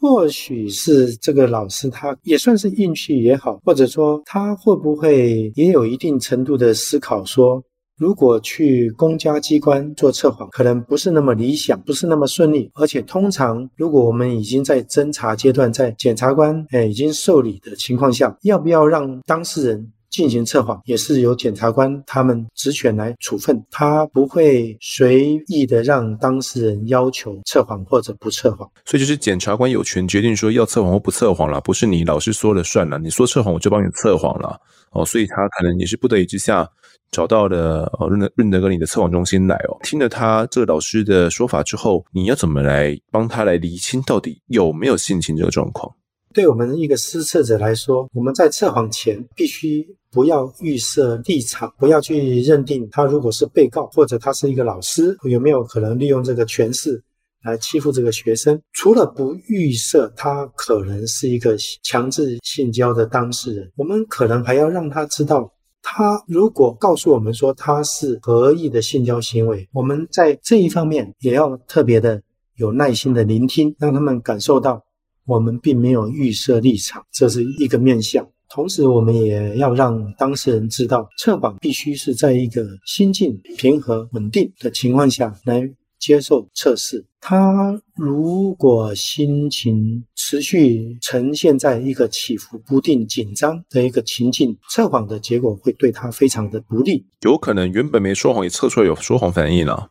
[0.00, 7.62] 或许是这个老师他也算是运气也好，或者说他会不会也有一定程度的思考说。
[7.98, 12.68] 如果去公家机关做测谎，可能不是那么理想，不是那么顺利。
[12.74, 23.60] 而且通常，如果我们已经在侦查阶段，在检察官诶已经受理的情况下，要不要让当事人进行测谎，也是由检察官他们职权来处分。
[23.70, 28.70] 他不会随意的让当事人要求测谎或者不测谎。
[28.84, 32.98] 所以就是检察官有权决定说要测谎或不测谎了，不是你老师说了算了。
[32.98, 34.56] 你说测谎，我就帮你测谎了。
[34.92, 36.68] 哦，所以他可能也是不得已之下。
[37.10, 39.76] 找到了呃，润德润德哥，你的测谎中心来哦。
[39.82, 45.94] 听了他这个老师的说法之后，你要怎么来帮他来厘清到底有没有性侵这个状况？
[46.32, 57.02] 对我们一个施测者来说，我们在测谎前必须不要预设立场，不要去认定他如果是被告或者他是一个老师，有没有可能利用这个权势
[57.44, 58.60] 来欺负这个学生。
[58.72, 65.52] 除了不预设他可能是一个强制性交的当事人，我们可能还要让他知道。
[65.84, 72.22] 他如果告诉我们说他是合意的性交行为，我们在这一方面也要特别的
[72.54, 74.80] 有耐心的聆听，让他们感受到
[75.26, 78.26] 我们并没有预设立场，这是一个面向。
[78.48, 85.66] 同时，我们也要让当事人知道，测谎必须是在一个心境平和、稳定的情况下来
[85.98, 87.02] 接受测试。
[87.18, 97.06] 他如果心情持续呈现在一个起伏不定、紧张的一个情境，测谎的结果会对他非常的不利。
[97.22, 99.88] 有可能原本没说谎，也测出来有说谎反应了，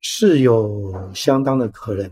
[0.00, 2.10] 是有相当的可能。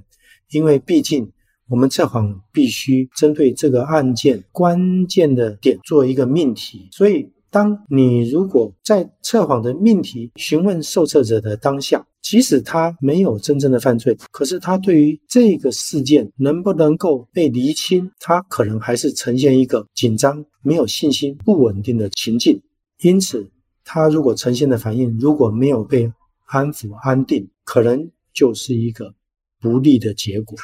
[0.51, 1.33] 因为毕竟
[1.71, 22.61] 我们测谎必须针对这个案件关键的点做一个命题，所以当你如果在测谎的命题询问受测者的当下，即使他没有真正的犯罪，可是他对于这个事件能不能够被厘清，他可能还是呈现一个紧张、没有信心、不稳定的情境。
[23.01, 23.49] 因此，
[23.85, 26.13] 他如果呈现的反应如果没有被
[26.47, 29.15] 安抚、安定，可能就是一个
[29.61, 30.59] 不利的结果。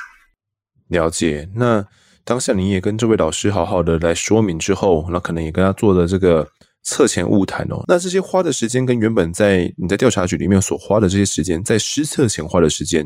[0.89, 1.49] 了解。
[1.55, 1.87] 那
[2.25, 6.49] 当下你也跟这位老师好好的来说明之后，那可能也跟他做了这个。
[6.89, 13.05] 测前晤谈哦，那这些花的时间跟原本在你在调查局里面所花的这些时间，在施测前花的时间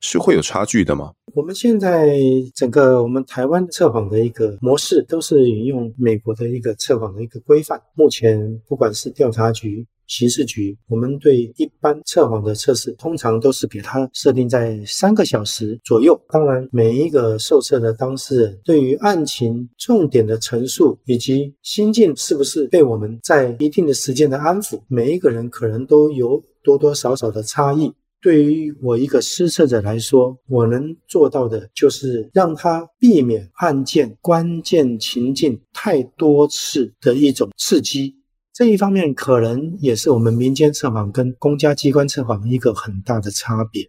[0.00, 1.12] 是会有差距的吗？
[1.32, 2.18] 我们现在
[2.52, 7.80] 整个我们台湾测谎的一个模式，都是引用美国的一个测谎的一个规范。
[7.94, 16.20] 目前不管是调查局，刑事局，我们对一般测谎的测试，通常都是给它设定在三个小时左右。
[16.28, 27.92] 当然，每一个受测的当事人对于案情重点的陈述以及心境是不是被我们在一定的时间的安抚，每一个人可能都有多多少少的差异。
[28.20, 38.14] 对于我一个施测者来说，我能做到的就是让他避免案件关键情境太多次的一种刺激。
[38.54, 43.88] 这一方面可能也是我们民间测谎跟公家机关测谎一个很大的差别。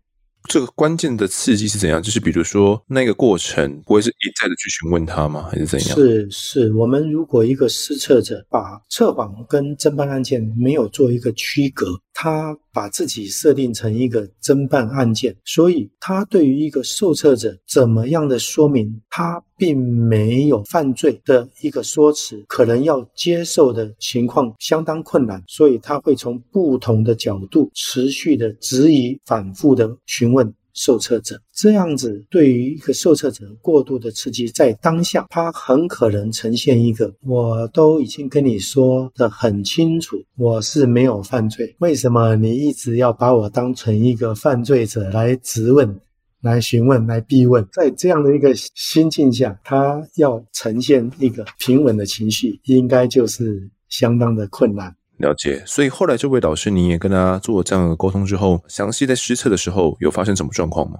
[0.49, 2.01] 这个关键的刺激是怎样？
[2.01, 5.49] 就是比如说那个过程不会是一再的去询问他吗？
[5.49, 5.89] 还是怎样？
[5.95, 11.87] 是是，我们如果一个施测者把测谎跟侦办案件没有做一个区隔。
[12.13, 30.53] 他把自己设定成一个侦办案件，所以他对于一个受测者怎么样的说明他并没有犯罪的一个说辞，可能要接受的情况相当困难，所以他会从不同的角度持续的质疑、反复的询问。
[30.73, 45.99] 受测者这样子，对于一个受测者过度的刺激，在当下，他很可能呈现一个：我都已经跟你说的很清楚，我是没有犯罪，为什么你一直要把我当成一个犯罪者来质问、
[46.41, 47.65] 来询问、来逼问？
[47.71, 54.95] 在这样的一个心境下，他要呈现一个平稳的情绪，应该就是相当的困难。
[55.23, 55.63] 了解。
[55.65, 60.99] 所以后来这位老师，你也跟他做这样的沟通之后，详细在施测的时候有发生什么状况吗？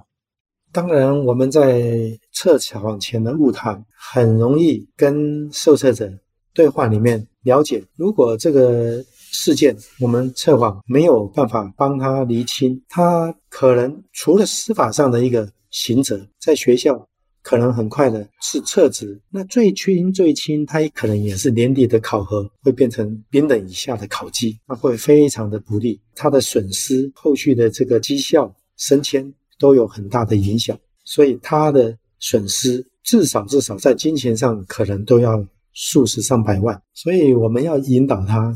[0.72, 6.10] 当然，我们在测谎前的晤谈，很容易跟受测者
[6.52, 17.06] 对话里面了解，如果这个事件我们测谎没有办法帮他厘清，他可能除了司法上的一个刑责，在学校
[17.44, 29.32] 可能很快的是撤职，那最轻最轻，他也可能也是年底的考核会变成丙等以下的考绩，那会非常的不利，他的损失后续的这个绩效升迁。
[29.56, 38.52] 都有很大的影响，所以他的损失至少至少在金钱上可能都要数十上百万，所以我们要引导他。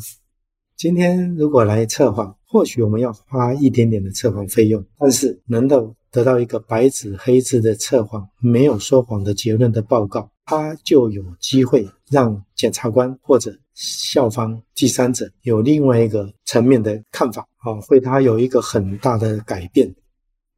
[0.79, 19.93] 今天如果来测谎，或许我们要花一点点的测谎费用，但是能够得到一个白纸黑字的测谎，没有说谎的结论的报告，他就有机会让检察官或者校方第三者有另外一个层面的看法，啊，会他有一个很大的改变。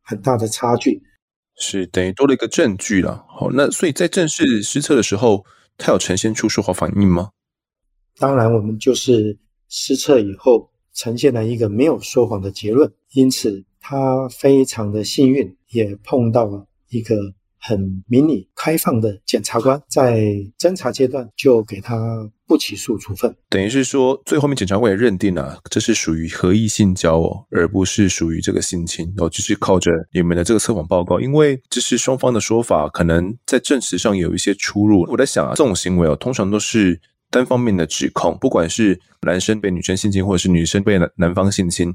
[0.02, 1.00] 很大的差距，
[1.56, 3.24] 是等于多了一个证据了。
[3.28, 5.44] 好，那所以在正式施测的时候，
[5.78, 7.30] 他有呈现出说谎反应吗？
[8.18, 9.38] 当然，我们就是
[9.70, 17.16] 失策以后呈现了一个没有说谎的结论，因此他非常的幸运，也碰到了一个。
[17.62, 20.22] 很明理、开放的检察官，在
[20.58, 35.04] 侦查阶段就给他不起诉处分，等于是说，最后面检察官也认定了、啊、这是属于合意性交哦，而不是属于这个性侵哦，只是靠着你们的这个测谎报告，因为这是双方的说法，可能在证词上有一些出入。
[35.10, 36.98] 我在想啊，这种行为哦，通常都是
[37.30, 41.94] 单方面的指控，不管是男生被女生性侵，或者是女生被男男方性侵。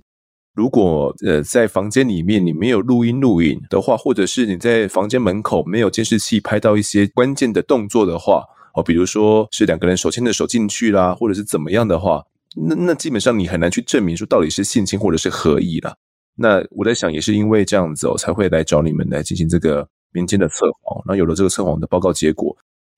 [0.53, 8.41] 如果呃在房间里面你没有录音录影的话，或者是你在房间门口没有监视器拍到一些关键的动作的话，
[8.73, 12.23] 哦，比如说是两个人手牵着手进去啦，或者是怎么样的话，
[12.55, 15.93] 那那基本上你很难去证明说到底是性侵或者是合意啦。
[16.38, 21.03] 那我在想，也是因为这样子哦，才会来找你们来进行这个民间的测谎。
[21.05, 22.55] 那有了这个测谎的报告结果。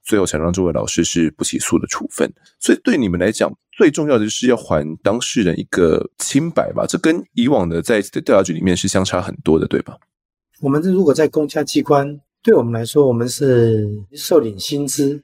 [0.07, 2.31] 最后才让这位老师是不起诉的处分，
[2.61, 6.85] 所以对你们来讲，最重要的是要还当事人一个清白吧？
[6.87, 9.97] 这跟以往的在调查局里面是相差很多的，对吧？
[10.61, 15.21] 我们如果在公家机关，对我们来说，我们是受领薪资，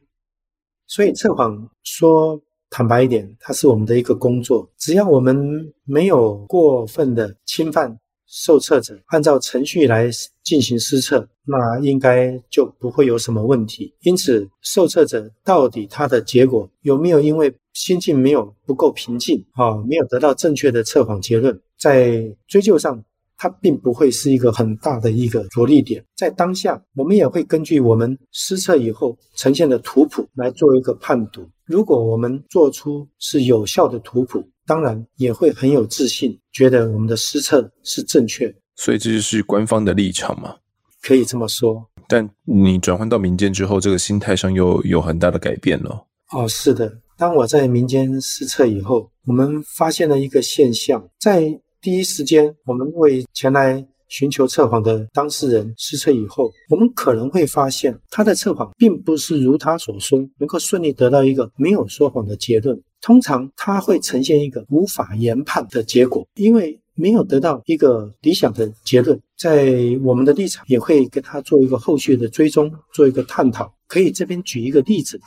[0.86, 2.38] 所以测谎说
[2.70, 7.98] 坦白一点，它是我们的一个工作，只要我们没有过分的侵犯。
[8.36, 10.10] 受测者按照程序来
[10.44, 13.94] 进行施测，那应该就不会有什么问题。
[14.02, 23.04] 因此，受测者到底他的结果有没有因为心境没有不够平静啊，没有得到正确的测谎结论，在追究上，
[23.38, 26.04] 它并不会是一个很大的一个着力点。
[26.18, 31.48] 在当下，我们也会根据我们施测以后呈现的图谱来做一个判读。
[31.66, 40.56] 如果我们做出是有效的图谱，当然也会很有自信，觉得我们的施策是正确，所以这就是官方的立场嘛？
[41.02, 41.90] 可以这么说。
[42.08, 46.06] 但你转换到民间之后，这个心态上又有很大的改变了。
[46.32, 47.00] 哦，是的。
[47.18, 62.80] 当我在民间施测以后，我们发现了一个现象，在第一时间，我们为前来寻求测谎的当事人失测以后，我们可能会发现他的测谎并不是如他所说，能够顺利得到一个没有说谎的结论。
[63.02, 73.74] 通常他会呈现一个无法研判的结果，因为没有得到一个理想的结论，在我们的立场也会给他做一个后续的追踪，做一个探讨。
[73.88, 75.20] 可以这边举一个例子，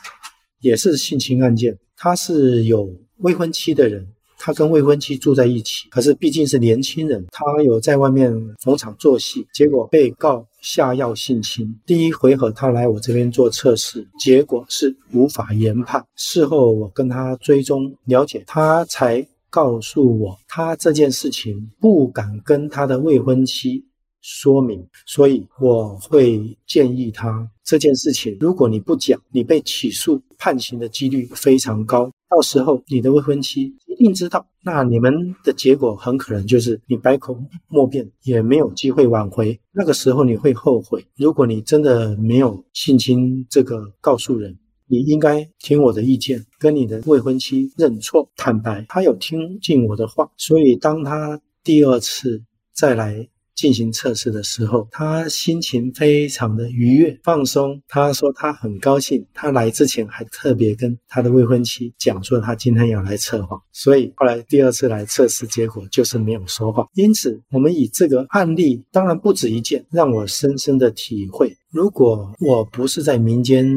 [0.61, 4.07] 也是性侵案件，他是有未婚妻的人。
[4.37, 8.31] 他跟未婚妻住在一起，可是毕竟是年轻人，他有在外面
[8.61, 11.67] 逢场作戏，结果被告下药性侵。
[11.85, 16.05] 第一回合他来我这边做测试，结果是无法研判。
[16.15, 23.83] 事后我跟他追踪了解，他才告诉我，他这件事情不敢跟他的未婚妻
[24.21, 33.75] 说明，所以我会建议他这件事情，如果你不讲，你被起诉判刑的几率非常高，到时候你的未婚妻。
[33.87, 37.35] 一定知道，那你们的结果很可能就是你百口
[37.67, 39.59] 莫辩，也没有机会挽回。
[39.71, 41.03] 那个时候你会后悔。
[41.15, 44.55] 如果你真的没有性侵这个告诉人，
[44.85, 48.85] 你应该听我的意见，跟你的未婚妻认错坦白。
[48.87, 53.27] 他有听进我的话，所以当他第二次再来。
[53.57, 57.81] 进行测试的时候，他心情非常的愉悦、放松。
[57.87, 63.59] 他说他很高兴，他来之前还特别跟他的未婚妻讲说他今天要来测谎。
[63.73, 66.87] 所以后来第二次来测试，结果就是没有说谎。
[66.93, 73.67] 因此，我们以这个案例，当然不止一件，让我深深的体会：如果我不是在民间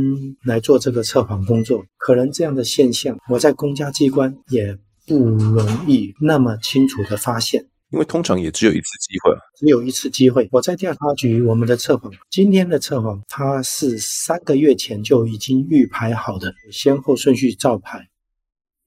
[0.45, 4.77] 来做这个测谎工作，可能这样的现象，我在公家机关也
[5.07, 7.65] 不容易那么清楚的发现。
[7.91, 10.49] 因为通常也只有一次机会，只有一次机会。
[10.53, 18.09] 我在调查局，我们的测谎，今天的测谎，它是三个月前就已经预排好的，先后顺序照排。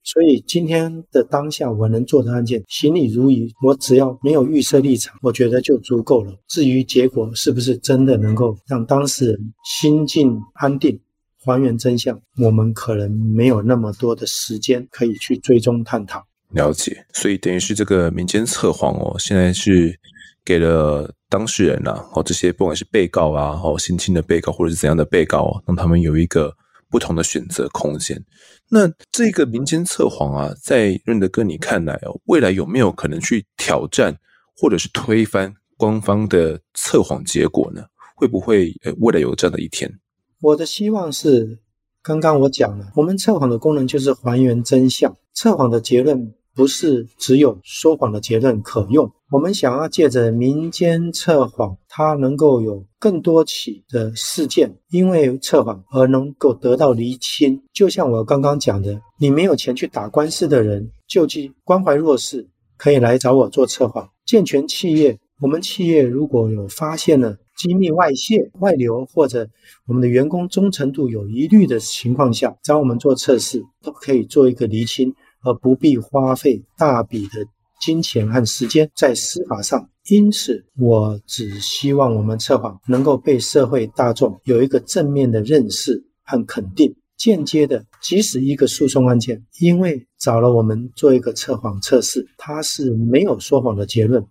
[0.02, 6.32] 所以今天的当下，我能做的案件，行李如仪，我只要没有预设立场，我觉得就足够了。
[6.48, 10.98] 至于结果是不是真的能够让当事人心境安定，
[11.44, 16.22] 还原真相，我们可能没有那么多的时间可以去追踪探讨。
[16.54, 19.98] 了解，所以等于是这个民间测谎哦，现在是
[20.44, 26.54] 给了当事人啊，哦，这些不管是被告啊，哦，性侵的被告或者是怎样的被告，让他们有一个
[26.88, 28.24] 不同的选择空间。
[28.70, 34.16] 那这个民间测谎啊，在润德哥你看来哦，未来有没有可能去挑战
[34.56, 37.84] 或者是推翻官方的测谎结果呢？
[38.16, 39.92] 会不会呃，未来有这样的一天？
[40.40, 41.58] 我的希望是，
[42.00, 46.32] 刚刚我讲了，我们测谎的功能就是还原真相，测谎的结论。
[46.54, 57.60] 不是只有说谎的结论可用，我们想要借着民间测谎，它能够有更多起的事件，因为测谎而能够得到厘清。
[57.72, 64.08] 就像我刚刚讲的，你没有钱去打官司的人，救济关怀弱势，可以来找我做测谎。
[64.24, 69.48] 健全企业，我们企业如果有发现了机密外泄、外流，或者
[69.86, 75.12] 我们的员工忠诚度有疑虑的情况下，找我们做测试，都可以做一个厘清。
[75.44, 77.46] 而不必花费大笔的
[77.80, 86.94] 金钱和时间在司法上，因此我只希望我们测谎能够被社会大众有一个正面的认识和肯定。
[87.16, 94.26] 间接的，即使一个诉讼案件，因为找了我们做一个测谎测试，他是没有说谎的结论，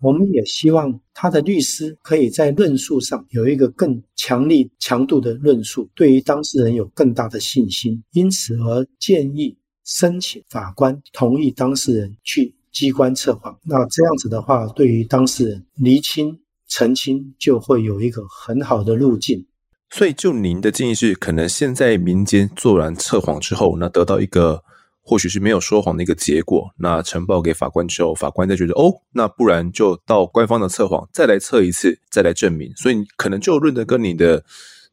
[0.00, 9.56] 我们也希望他的律师可以在论述上有一个更强力、强度的论述，对于当事人有更大的信心，因此而建议。
[9.88, 19.46] 申请法官同意当事人去机关测谎，那这样子的话，对于当事人厘清澄清就会有一个很好的路径。
[19.88, 24.62] 所以，就您的建议是，可能现在民间做完测谎之后，那得到一个
[25.00, 32.70] 或许是没有说谎的一个结果，那呈报给法官之后，法官再觉得哦，那不然就到官方的测谎再来测一次，再来证明。
[32.76, 34.44] 所以，可能就论的跟你的。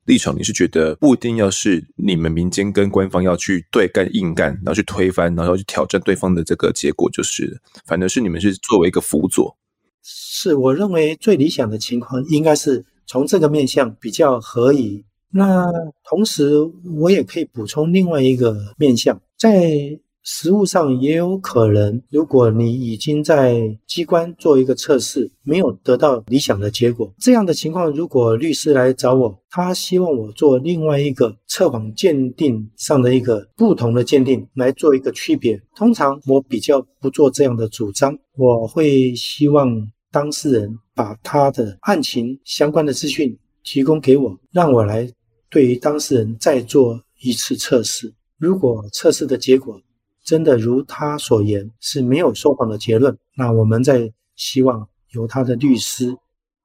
[0.06, 9.58] 立场，你是觉得不一定要是你们民间跟官方要去对干硬干，然后去推翻，然后去挑战对方的这个结果，就是反正是你们是作为一个辅佐。
[10.04, 15.04] 是，我认为最理想的情况应该是从这个面向比较合宜。
[15.32, 15.66] 那
[16.10, 16.60] 同时，
[17.00, 20.00] 我也可以补充另外一个面向，在。
[20.28, 35.62] 实务上也有可能，如果你已经在机关做一个测试，没有得到理想的结果，这样的情况，如果律师来找我，他希望我做另外一个测谎鉴定上的一个不同的鉴定来做一个区别。
[35.76, 39.70] 通常我比较不做这样的主张，我会希望
[40.12, 45.08] 当事人把他的案情相关的资讯提供给我，让我来
[45.52, 48.12] 对于当事人再做一次测试。
[48.40, 49.80] 如果测试的结果，
[50.26, 56.18] 真的如他所言是没有说谎的结论，那我们再希望由他的律师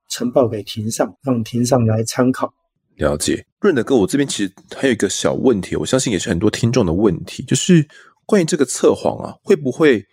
[0.09, 2.53] 呈报给庭上，让庭上来参考。
[2.97, 7.87] 了解，润德哥，我这边其实还有一个小问题，我相信也是很多听众的问题，就是
[8.25, 10.05] 关于这个测谎啊，会不会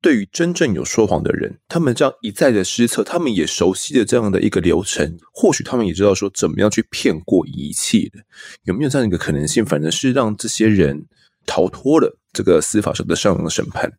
[0.00, 8.18] 对于真正有说谎的人，他们这样一再的施测，他们也熟悉的这样的一个流程，或许他们也知道说怎么样去骗过一切的，
[8.64, 9.64] 有没有这样一个可能性？
[9.64, 11.06] 反正是让这些人
[11.46, 12.18] 逃脱了。
[12.34, 13.90] 这个司法上的上的审判，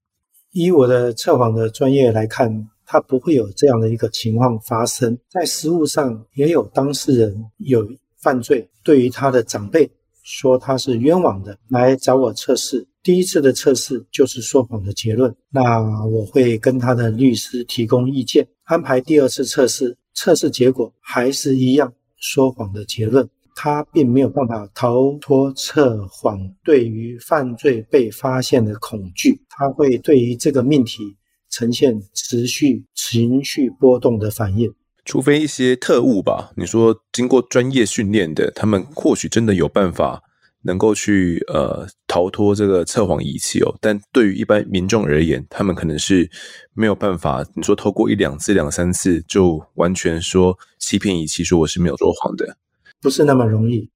[0.52, 5.18] 以我的测谎的专业来看，他不会有这样的一个情况发生。
[5.30, 9.90] 在实务上，也有当事人有犯罪，对于他的长辈
[10.22, 12.86] 说他是冤枉的，来找我测试。
[13.02, 23.30] 第一次的测试就是说谎的结论，那我会跟他的律师提供意见，安排第二次测试，测试结果还是一样说谎的结论。
[23.56, 31.16] 他并没有办法逃脱测谎对于犯罪被发现的恐惧，他会对于这个命题
[31.50, 34.72] 呈现持续情绪波动的反应。
[35.06, 40.22] 除非一些特务吧，你说经过专业训练的，他们或许真的有办法
[40.64, 43.74] 能够去呃逃脱这个测谎仪器哦。
[43.80, 46.30] 但对于一般民众而言，他们可能是
[46.74, 47.46] 没有办法。
[47.56, 52.58] 你说透过一两次、两三次就完全说欺骗仪器说我是没有说谎的。
[53.02, 53.90] 不是那么容易。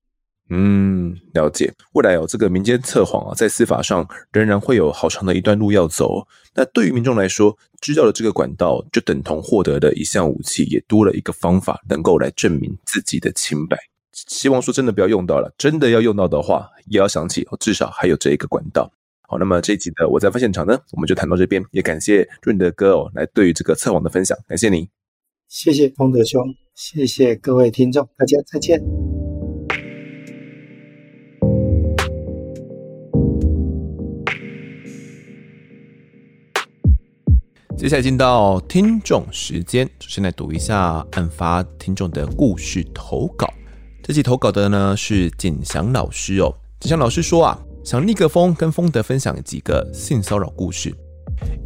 [0.52, 1.72] 嗯，了解。
[1.94, 6.28] 未来有这个民间测谎啊，在司法上仍然会有好长的一段路要走。
[6.56, 13.78] 那对于民众来说，知道了这个管道，就等同获得的一项武器，也多了一个方法，能够来证明自己的清白。
[14.12, 18.92] 希望说真的不要用到了，真的要用到的话，也要想起哦至少还有这一个管道。
[19.28, 24.90] 好，那么这一集的我在发现场呢，我们就谈到这边，也感谢润德哥哦，来对于这个测谎的分享，感谢你，
[25.50, 26.40] 谢谢丰德兄，
[26.76, 28.80] 谢谢各位听众，大家再见。
[37.76, 43.52] 接下来进到听众时间，首先来读一下案发听众的故事投稿。
[44.04, 50.94] 这期投稿的呢是景祥老师哦，景祥老师说啊，想逆个风跟丰德分享几个性骚扰故事。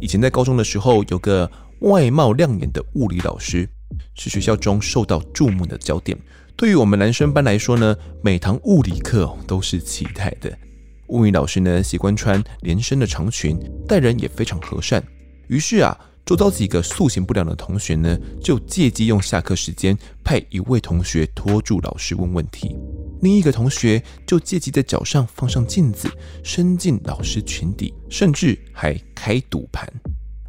[0.00, 1.50] 以前在高中的时候，有个
[1.80, 3.68] 外貌亮眼的物理老师，
[4.14, 6.16] 是学校中受到注目的焦点。
[6.56, 10.56] 对于我们男生班来说呢，每堂物理课都是期待的。
[11.08, 15.02] 物理老师呢习惯穿连身的长裙，待人也非常和善。
[15.48, 22.74] 于是啊，周遭几个素行不良的同学呢，就借机用下课时间派一位同学拖住老师问问题，
[23.20, 26.08] 另一个同学就借机在脚上放上镜子，
[26.42, 29.86] 伸进老师裙底，甚至还开赌盘。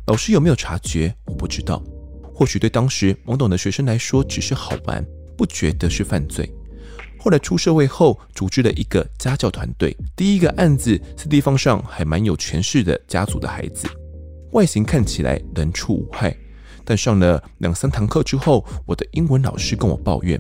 [0.07, 1.13] 老师有没有察觉？
[1.25, 1.81] 我不知道。
[2.31, 5.03] 或许对当时懵懂的学生来说只是好玩，
[5.35, 6.47] 不觉得是犯罪。
[7.17, 13.87] 后来出社会后，组织了一个家教团队，第一个案子是地方上还蛮有权势的家族的孩子。
[14.51, 16.35] 外形看起来人畜无害，
[16.83, 20.39] 但上了两三堂课之后，我的英文老师跟我抱怨，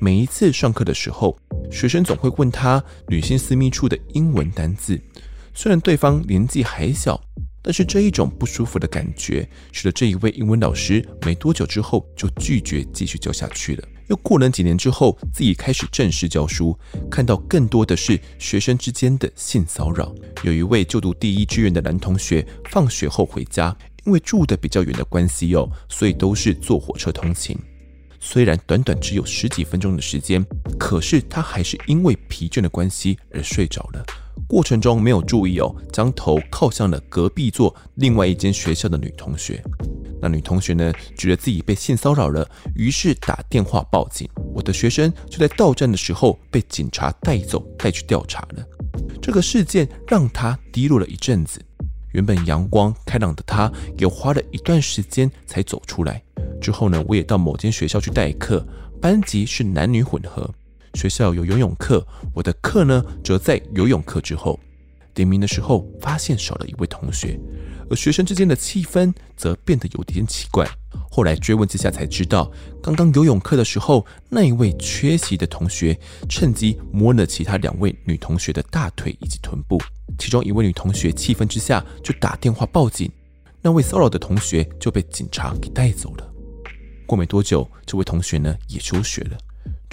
[0.00, 1.38] 每一次上课的时候，
[1.70, 5.00] 学生总会问他女性私密处的英文单字。
[5.54, 7.20] 虽然对方年纪还小，
[7.64, 13.88] 但是这一种不舒服的感觉，使得这一位英文老师没多久之后就拒绝继续教下去了。
[14.08, 16.78] 又过了几年之后，自己开始正式教书，
[17.10, 20.14] 看到更多的是学生之间的性骚扰。
[20.42, 27.58] 有一位就读第一志愿的男同学，放学后回家，因为住得比较远的关系哦，所以都是坐火车通勤。
[28.20, 30.44] 虽然短短只有十几分钟的时间，
[30.78, 34.04] 可是他还是因为疲倦的关系而睡着了。
[34.46, 39.62] 过程中没有注意哦，将头靠向了隔壁座另外一间学校的女同学。
[40.20, 44.28] 那女同学呢，觉得自己被性骚扰了，于是打电话报警。
[44.54, 48.64] 我的学生就在到站的时候被警察带走，带去调查了。
[49.20, 51.60] 这个事件让他低落了一阵子。
[52.12, 56.22] 原本阳光开朗的他，也花了一段时间才走出来。
[56.60, 58.64] 之后呢，我也到某间学校去代课，
[59.00, 60.48] 班级是男女混合。
[60.94, 64.58] 学校有游泳课，我的课呢，则在游泳课之后。
[65.12, 67.38] 点名的时候，发现少了一位同学。
[67.88, 70.68] 而学生之间的气氛则变得有点奇怪。
[71.08, 72.50] 后来追问之下才知道，
[72.82, 75.96] 刚刚游泳课的时候，那一位缺席的同学
[76.28, 79.80] 趁机摸了其他两位女同学的大腿以及臀部。
[80.18, 83.08] 其中一位女同学气愤之下就打电话报警，
[83.62, 86.28] 那位骚扰的同学就被警察给带走了。
[87.06, 89.38] 过没多久，这位同学呢也休学了。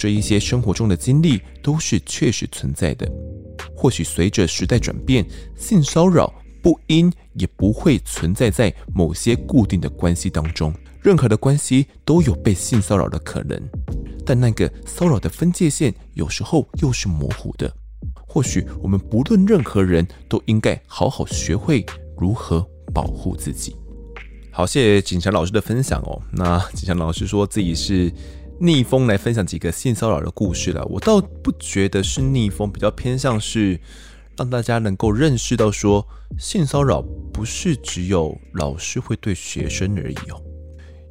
[0.02, 3.08] 这一些生活中的经历都是确实存在的。
[3.72, 5.24] 或许随着时代转变，
[5.56, 6.32] 性骚扰。
[6.60, 13.60] 不应也不会存在在某些固定的关系当中，任何的关系都有被性骚扰的可能，
[14.24, 17.72] 但那个骚扰的分界线有时候又是模糊的。
[18.28, 21.84] 或许我们不论任何人都应该好好学会
[22.16, 23.74] 如何保护自己。
[24.52, 26.22] 好，谢谢景祥老师的分享哦。
[26.30, 28.12] 那景祥老师说自己是
[28.62, 33.80] 逆风来分享几个性骚扰的故事了，我倒不觉得是逆风，比较偏向是。
[34.34, 36.06] 让大家能够认识到说，
[36.38, 37.02] 性骚扰
[37.32, 40.40] 不是只有老师会对学生而已哦。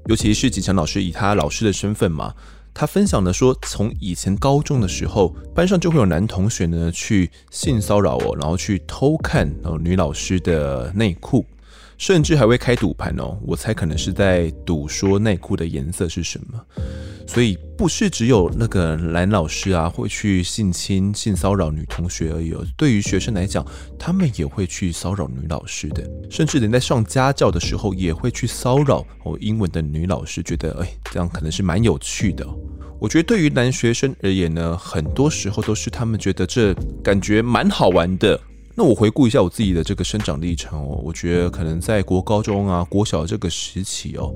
[0.08, 2.34] 尤其是景强老师以他老师的身份嘛，
[2.74, 11.46] 他分享的说，从以前高中的时候，班上就会有男同学呢去性骚扰我，然后去偷看哦女老师的内裤。
[11.98, 16.60] 甚至还会开赌盘哦，我猜可能是在赌说内裤的颜色是什么，
[17.34, 22.62] 所以不是只有那个男老师啊会去性侵、性骚扰女同学而已哦。
[22.76, 23.66] 对于学生来讲，
[23.98, 32.46] 他们也会去骚扰女老师的，甚至连在上家教的时候也会去骚扰哦英文的女老师，觉得哎这样可能是蛮有趣的。
[33.00, 38.38] 我觉得对于男学生而言呢，很多时候都是他们觉得这感觉蛮好玩的。
[38.76, 44.34] 那我回顾一下我自己的这个生长历程哦，我觉得可能在国高中啊、国小这个时期哦，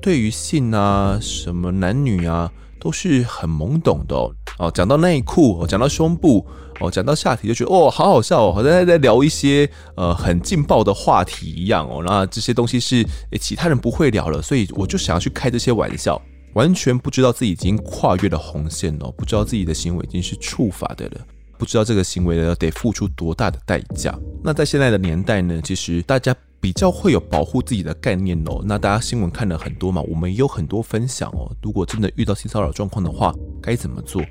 [0.00, 4.34] 对于性啊、什么男女啊，都是很懵懂的哦。
[4.58, 6.46] 哦，讲到内裤，哦，讲到胸部，
[6.80, 12.02] 哦，讲到下体，就觉得哦，好好笑哦，好像在在聊一些呃很劲爆的话题一样哦。
[12.06, 16.20] 那这些东西是诶其他人不会聊了，所以我就想要去开这些玩笑，
[16.54, 21.20] 完全不知道自己已经跨越了红线哦，不知道自己的行为已经是触法的了。
[21.64, 24.14] 不知道这个行为呢，得付出多大的代价。
[24.42, 28.62] 那在现在的年代呢，其实大家比较会有保护自己的概念哦。
[28.66, 31.50] 那大家新闻看了很多嘛，我们也有很多分享哦。
[31.62, 34.22] 如果真的遇到性骚扰状况的话，该怎么做？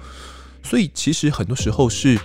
[0.61, 2.19] 所以其实很多时候是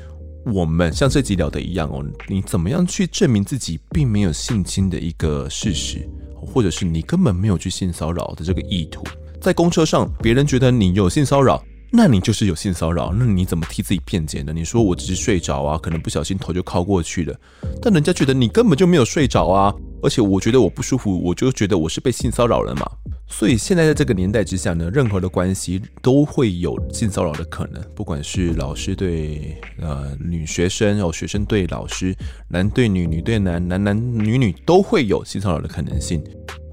[0.44, 9.02] 我们像这集聊的一样哦，你怎么样去证明自己并没有性侵的一个事实，或者是你根本没有去性骚扰的这个意图？
[9.40, 14.52] 在公车上，别人觉得你有性骚扰，那你就是有性骚扰，那你怎么替自己辩解呢？
[14.52, 17.34] 你说我只是睡着啊，可能不小心头就靠过去了，
[17.80, 22.86] 但人家觉得你根本就没有睡着啊，而且我觉得我不舒服，我就觉得我是被性骚扰了嘛。
[23.26, 32.14] 所以现在在这个年代之下呢，任何的关系都会有性骚扰的可能，不管是老师对呃女学生，哦学生对老师，
[32.48, 36.22] 男对女，女对男，男男女女都会有性骚扰的可能性。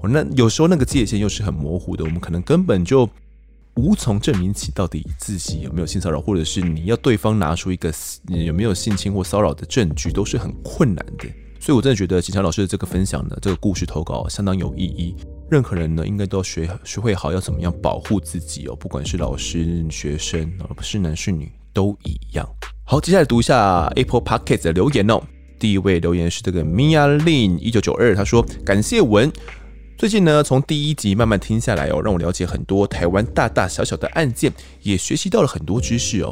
[0.08, 3.08] 那有时候那个界限又是很模糊的，我们可能根本就
[3.76, 7.92] 无从证明起到底自己有没有性骚扰，或者是你要对方拿出一个
[8.28, 11.28] 有没有性侵或骚扰的证据，都是很困难的。
[11.60, 15.14] 所以我真的觉得警察老师的这个分享呢，这个故事投稿相当有意义。
[15.50, 22.48] 任何人呢，应该都要学学会好要怎么样保护自己哦，不管是老师、学生，而不是男是女都一样。
[22.84, 25.20] 好，接下来读一下 Apple Podcast 的留言哦。
[25.58, 29.32] 第一位留言是这个 Mia Lin 一九九二，他说：“感谢文，
[29.98, 36.30] 最近呢从第一集慢慢听下来哦，让我了解很多台湾大大小小的案件，也学习到了很多知识哦，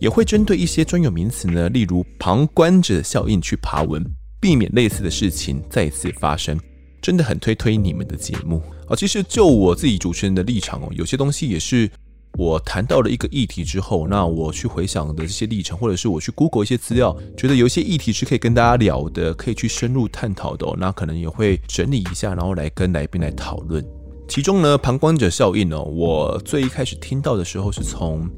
[0.00, 4.04] 也会针对一些专有名词呢，例如旁观者效应去爬文，
[4.40, 6.58] 避免类似的事情再次发生。”
[7.00, 8.94] 真的很推推你们的节目啊！
[8.94, 11.90] 其实就我自己主持人的立场哦，有些东西也是
[12.38, 20.66] 我谈到了一个议题之后，那我去回想的这些历程，或者是我去 Google 一些资料，觉得有一些议题是可以跟大家聊的，可以去深入探讨的。
[20.78, 23.84] 那可能也会整理一下，然后来跟来宾来讨论。
[24.28, 28.28] 其中呢，旁观者效应哦，我最一开始听到的时候是从。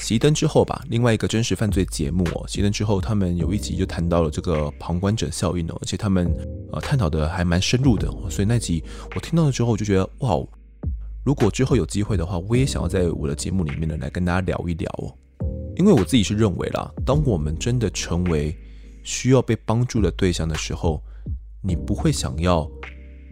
[0.00, 6.32] 熄灯之后吧，另外一个真实犯罪节目哦，熄灯之后，他们有一集就谈到了这个旁观者效应哦，而且他们
[6.72, 8.80] 呃探讨的还蛮深入的，所以那集
[9.16, 10.36] 我听到了之后，我就觉得哇，
[11.28, 15.12] 如果之后有机会的话，我也想要在我的节目里面呢来跟大家聊一聊哦，
[15.76, 18.56] 因为我自己是认为啦，当我们真的成为
[19.04, 21.02] 需要被帮助的对象的时候，
[21.62, 22.66] 你不会想要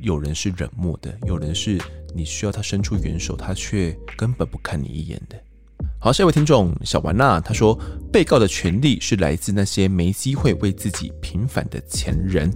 [0.02, 1.80] 有人是冷漠的，有人是
[2.14, 5.42] 你需要他伸出援手，他却根本不看你一眼的。
[5.98, 7.80] 好，下一位听众小丸娜，他说，
[8.12, 12.52] 被告的权利是来自那些没机会为自己平反的前人。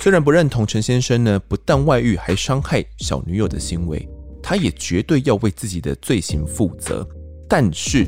[0.00, 4.08] 虽然不认同陈先生呢，不但外遇还伤害小女友的行为，
[4.46, 7.08] 他也绝对要为自己的罪行负责。
[7.48, 8.06] 但是，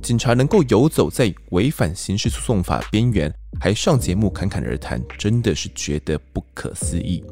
[0.00, 7.24] 警察能够游走在违反刑事诉讼法边缘，还上节目侃侃而谈，真的是觉得不可思议。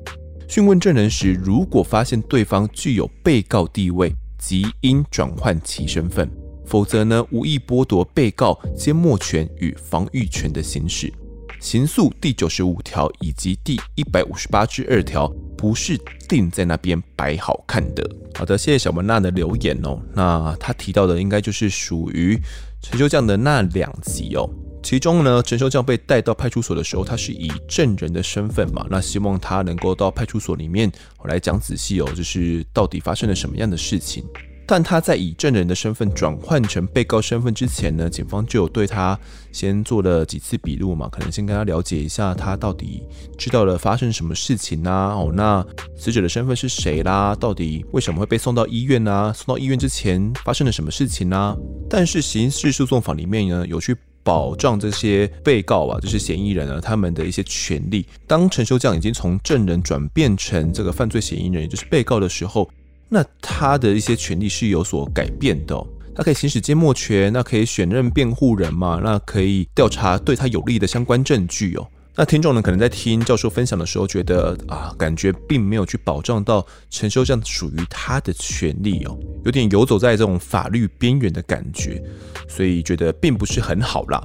[0.48, 6.28] 讯问证人时，如果发现对方具有被告地位，即应转换其身份。
[6.66, 11.12] 否则呢，无意剥夺被告缄默权与防御权的行使。
[11.60, 15.30] 刑诉第九十五条以及第一百五十八之二条
[15.60, 18.02] 不是定在那边摆好看的。
[18.34, 20.00] 好的，谢谢小文娜的留言哦。
[20.14, 22.40] 那他提到的应该就是属于
[22.80, 24.48] 陈修将的那两集哦。
[24.82, 30.90] 其中呢，陈修将被带到派出所的时候，他是以证人的身份嘛，那希望他能够到派出所里面
[31.24, 34.24] 来讲仔细哦，就是到底发生了什么样的事情。
[34.70, 39.18] 但他在以证人的身份转换成被告身份之前呢，警方就有对他
[39.50, 43.02] 先做了几次笔录嘛，可能先跟他了解一下他到底
[43.36, 45.66] 知道了发生什么事情啊，哦，那
[45.98, 47.34] 死者的身份是谁啦？
[47.34, 49.32] 到底为什么会被送到医院啊？
[49.32, 51.56] 送到医院之前发生了什么事情啊？
[51.88, 58.06] 但是刑事诉讼法里面呢，有去保障这些被告啊，就是嫌疑人啊，他们的一些权利。
[58.24, 62.70] 当陈修将已经从证人转变成这个犯罪嫌疑人，也就是被告的时候。
[63.10, 71.86] 那他的一些权利是有所改变的哦，他可以行使缄默权，那可以选任辩护人嘛，那可以调查对他有利的相关证据哦。
[72.14, 82.02] 那听众呢，可能在听教授分享的时候，觉得啊，感觉并没有去保障到陈修将属于他的权利哦，有点游走在这种法律边缘的感觉，
[82.48, 84.22] 所以觉得并不是很好啦。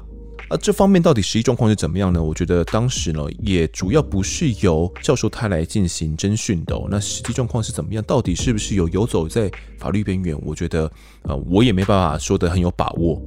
[0.49, 2.23] 而这方面到底实际状况是怎么样呢？
[2.23, 6.79] 我觉得当时呢，也主要不是由教授他来进行侦讯的。
[6.89, 8.03] 那实际状况是怎么样？
[8.03, 10.37] 到底是不是有游走在法律边缘？
[10.43, 10.91] 我觉得，
[11.23, 13.21] 呃，我也没办法说得很有把握。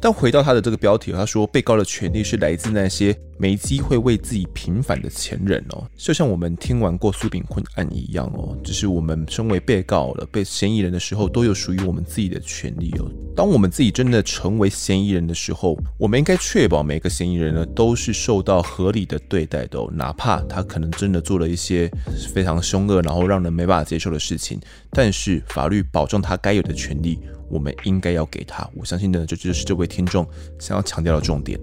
[0.00, 13.10] 但回到他的这个标题，他说被告的权利是来自那些没机会为自己平反的前人哦，就像我们听完过苏炳坤案一样哦，只是我们身为被告了、被嫌疑人的时候，都有属于我们自己的权利哦。
[13.36, 21.90] 当我们自己真的成为嫌疑人的时候，我们应该确保每个嫌疑人呢都是受到合理的对待的哦，哪怕他可能真的做了一些
[22.32, 24.58] 非常凶恶，然后让人没办法接受的事情，
[24.92, 27.18] 但是法律保障他该有的权利。
[27.50, 30.26] 我们应该要给他，我相信呢，这就是这位听众
[30.58, 31.58] 想要强调的重点。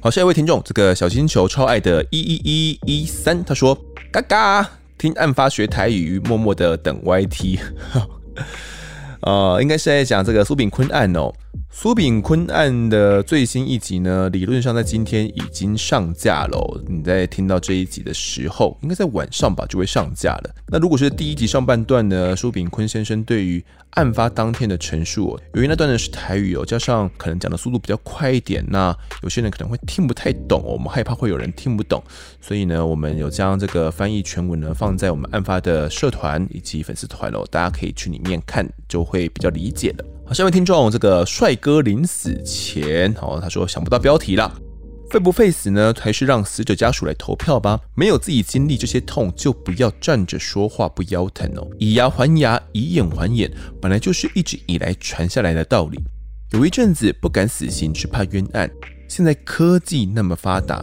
[0.00, 3.76] 好，下一位听众，这个小星球超爱的一一一一三，他说：
[4.12, 7.58] 嘎嘎，听案发学台语，默默的等 YT。
[9.22, 11.32] 呃，应该是在讲这个苏炳坤案哦。
[11.70, 16.82] 苏炳坤案的最新一集呢，理论上在今天已经上架了。
[16.86, 20.54] 你在听到这一集的时候，应该在晚上吧就会上架了。
[20.68, 32.02] 那如果是第一集上半段呢，苏炳坤先生对于案发当天的陈述，由于那段呢是台语哦，加上可能讲的速度比较快一点，那有些人可能会听不太懂，我们害怕会有人听不懂，
[32.40, 40.04] 所以呢，我们有将这个翻译全文呢放在我们案发的社团以及粉丝团哦，大家可以去里面看，就会比较理解了。
[40.26, 44.50] 好，下一位听众，这个帅哥临死前，哦，他说想不到标题了，
[45.10, 45.92] 废不废死呢？
[46.00, 47.78] 还是让死者家属来投票吧。
[47.94, 51.68] 没有自己经历这些痛，就不要站着说话不腰疼哦。
[51.78, 53.52] 以牙还牙，以眼还眼，
[53.82, 56.00] 本来就是一直以来传下来的道理。
[56.52, 58.70] 有一阵子不敢死刑，是怕冤案。
[59.06, 60.82] 现在科技那么发达，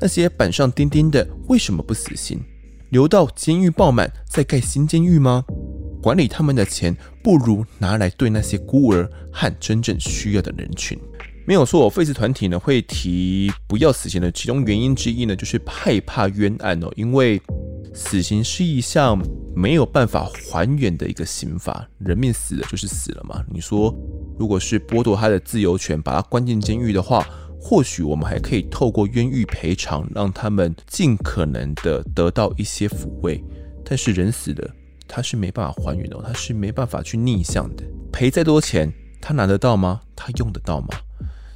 [0.00, 2.42] 那些板上钉钉的，为什么不死刑？
[2.88, 5.44] 留到监狱爆满再盖新监狱吗？
[6.02, 10.98] 管理他们的钱，不如拿来对那些孤儿和真正需要的人群。
[11.46, 16.92] 没有错，废死团体呢会提不要死刑的其中原因之一呢，就是害怕冤案哦。
[16.94, 17.40] 因为
[17.92, 19.20] 死刑是一项
[19.56, 23.44] 没有办法还原的一个刑罚，人命死了就是死了嘛。
[23.52, 23.92] 你说，
[24.38, 27.26] 如果是剥夺他的自由权，把他关进监狱的话，
[27.58, 33.42] 或许我们还可以透过冤狱赔偿，让他们尽可能的得到一些抚慰。
[33.84, 34.70] 但是人死了。
[35.12, 37.82] 他是没办法还原的，他是没办法去逆向的。
[38.12, 40.00] 赔再多钱，他拿得到吗？
[40.14, 40.88] 他用得到吗？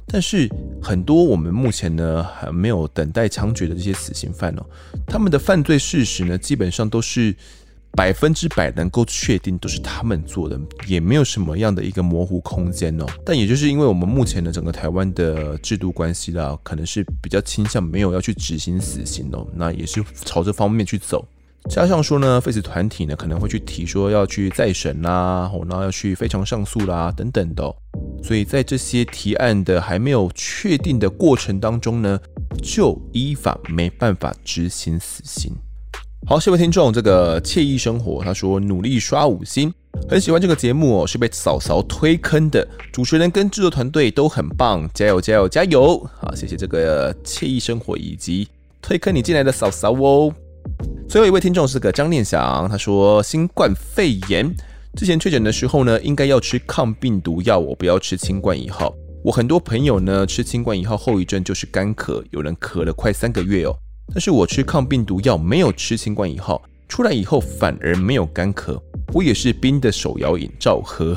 [0.07, 0.47] 但是
[0.83, 4.65] 很多我们目前呢还没有等待枪决的这些死刑犯哦，
[5.07, 7.35] 他们的犯罪事实呢基本上都是
[7.91, 13.05] 百分之百能够确定都是他们做的，也没有什么样的一个模糊空间哦。
[13.25, 21.25] 但也就是因为我们目前的整个台湾的制度关系啦，可能是比较倾向没有要去执行死刑哦，那也是朝这方面去走。
[21.67, 27.63] 加上说呢，废死团体呢可能会去提说要去再审啦，然后要去非常上诉啦等等的，
[28.23, 32.19] 所以在这些提案的还没有确定的过程当中呢，
[32.61, 35.51] 就依法没办法执行死刑。
[36.27, 39.73] 好，下位听众这个惬意生活他说努力刷五星，
[40.07, 46.07] 很喜欢这个节目哦，是被嫂嫂推坑的，主持人跟制作团队都很棒，加油加油加油！
[46.19, 48.47] 好，谢谢这个惬意生活以及
[48.81, 50.33] 推坑你进来的嫂嫂哦。
[51.07, 54.53] 最后一位听众是个张念想，他说新冠肺炎
[54.95, 58.93] 之前确诊的时候呢，应该要吃抗病毒药，我不要吃清冠一号。
[59.23, 63.75] 我很多朋友呢吃清冠一号后遗症就是干咳，有人咳了快三个月哦。
[64.13, 68.79] 但是我吃抗病毒药没有吃清冠一号，出来以后反而没有干咳。
[69.13, 71.15] 我也是冰的手摇饮照喝，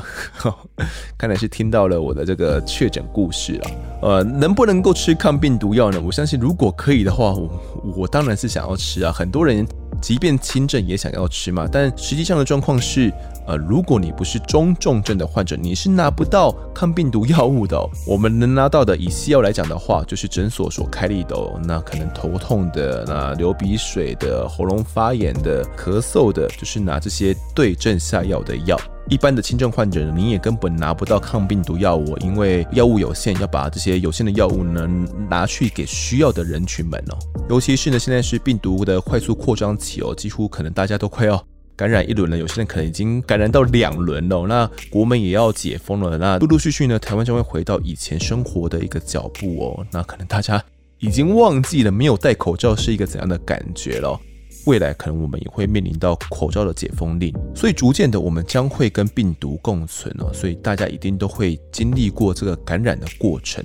[1.17, 3.71] 看来是听到了我的这个确诊故事了。
[4.03, 5.99] 呃，能不能够吃抗病毒药呢？
[5.99, 7.49] 我相信如果可以的话，我
[7.97, 9.11] 我当然是想要吃啊。
[9.11, 9.67] 很多人
[9.99, 13.11] 即便轻症也想要吃嘛，但实际上的状况是。
[13.49, 17.75] 呃，如果你不是中重症的患者，你是拿不到抗病毒药物的。
[18.05, 21.59] 我们能拿到的，以西药来讲的话，就是诊所所开立的哦。
[21.65, 28.79] 那可能头痛的、那流鼻水的、喉咙发炎的、咳嗽的，就是拿这些对症下药的药。
[29.09, 34.87] 一般的轻症患者，你也根本拿不到抗病毒药物，因为药物有限，要把这些有限的药物呢
[35.27, 37.17] 拿去给需要的人群们哦。
[37.49, 41.43] 尤其是呢，现在是病毒的快速扩张期哦，几乎可能大家都快要。
[41.79, 44.45] 感染一轮了，有些人可能已经感染到两轮了。
[44.47, 49.87] 那国门也要解封了，那陆陆续续呢，台湾将会回到以前生活的一个脚步哦。
[49.89, 50.61] 那可能大家
[50.97, 54.19] 已经忘记了没有戴口罩是一个怎样的感觉了。
[54.65, 60.33] 未来可能我们也会面临到口罩的解封令，所以逐渐的我们将会跟病毒共存哦。
[60.33, 63.63] 所以大家一定都会经历过这个感染的过程。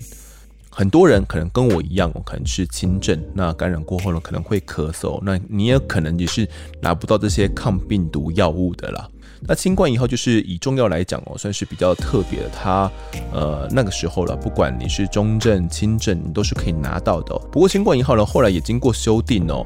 [0.77, 6.49] 很多人可能跟我一样，我可能是轻症，那感染过后呢，可能会咳嗽，那你也可能也是
[6.83, 9.09] 拿不到这些抗病毒药物的啦。
[9.47, 12.91] 那清冠一号就是以中药来讲哦，算是比较特别的，它
[13.33, 17.39] 呃那个时候了，不管你是中症、轻症，你都是可以拿到的。
[17.53, 19.65] 不过新冠一号呢，后来也经过修订哦。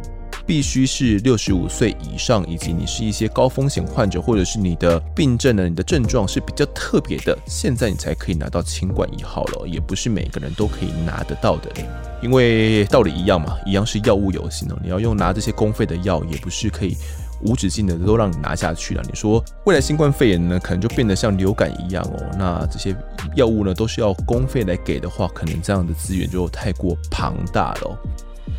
[0.49, 11.71] 必须是六十五岁以上，以及你是一些高风险患者，或者是你的病症呢，你的症状是比较特别的，现在你才可以拿到清冠一号了，也不是每个人都可以拿得到的，
[12.23, 16.97] 因为道理一样嘛，一样是药物有形哦，你要用拿这些公费的药，也不是可以
[17.43, 19.03] 无止境的都让你拿下去了。
[19.07, 22.97] 你说未来新冠肺炎呢，可能就变得像流感一样哦，那这些
[23.37, 27.99] 药物呢都是要公费来给的话，可能这样的资源就太过庞大了。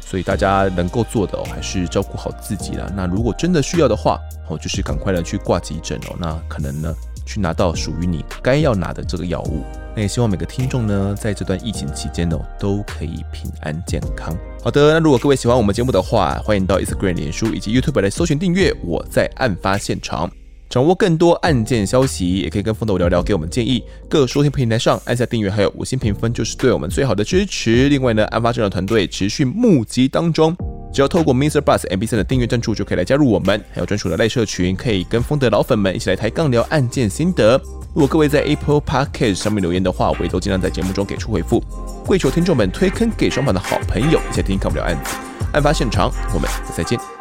[0.10, 2.92] 所以大家能够做的哦，还是照顾好自己啦。
[2.96, 6.16] 那如果真的需要的话，哦，就是赶快的去挂急诊哦。
[6.20, 6.92] 那可能呢，
[7.28, 9.64] 去拿到属于你该要拿的这个药物。
[9.96, 14.36] 那也希望每个听众呢，在这段疫情期间哦，都可以平安健康。
[14.64, 18.76] 好的，那如果各位喜欢我们节目的话，欢迎到 Instagram、脸书以及 YouTube 来搜寻订阅。
[18.84, 20.39] 我在案发现场。
[20.70, 23.84] 掌握更多案件消息，也可以跟风德聊聊，给我们建议。
[24.08, 27.90] 各收听平台上按下订阅，还有五星评分，就是对我们最好的支持。
[27.90, 30.56] 另外呢，案发侦查团队持续募集当中，
[30.94, 31.60] 只要透过 Mr.
[31.60, 37.60] Bus MB3 的订阅赞助，就可以来加入我们，还有专属的赖社群，可以跟风德老粉们一起来抬杠聊案件心得。
[37.96, 41.64] 如果各位在 Apple Podcast 上面留言的话，我也都尽量在节目中给出回复。
[42.06, 45.16] 跪求听众们推坑给双方的好朋友，一起听看不了案子。
[45.54, 46.48] 案发现场，我们
[46.78, 47.19] 再见。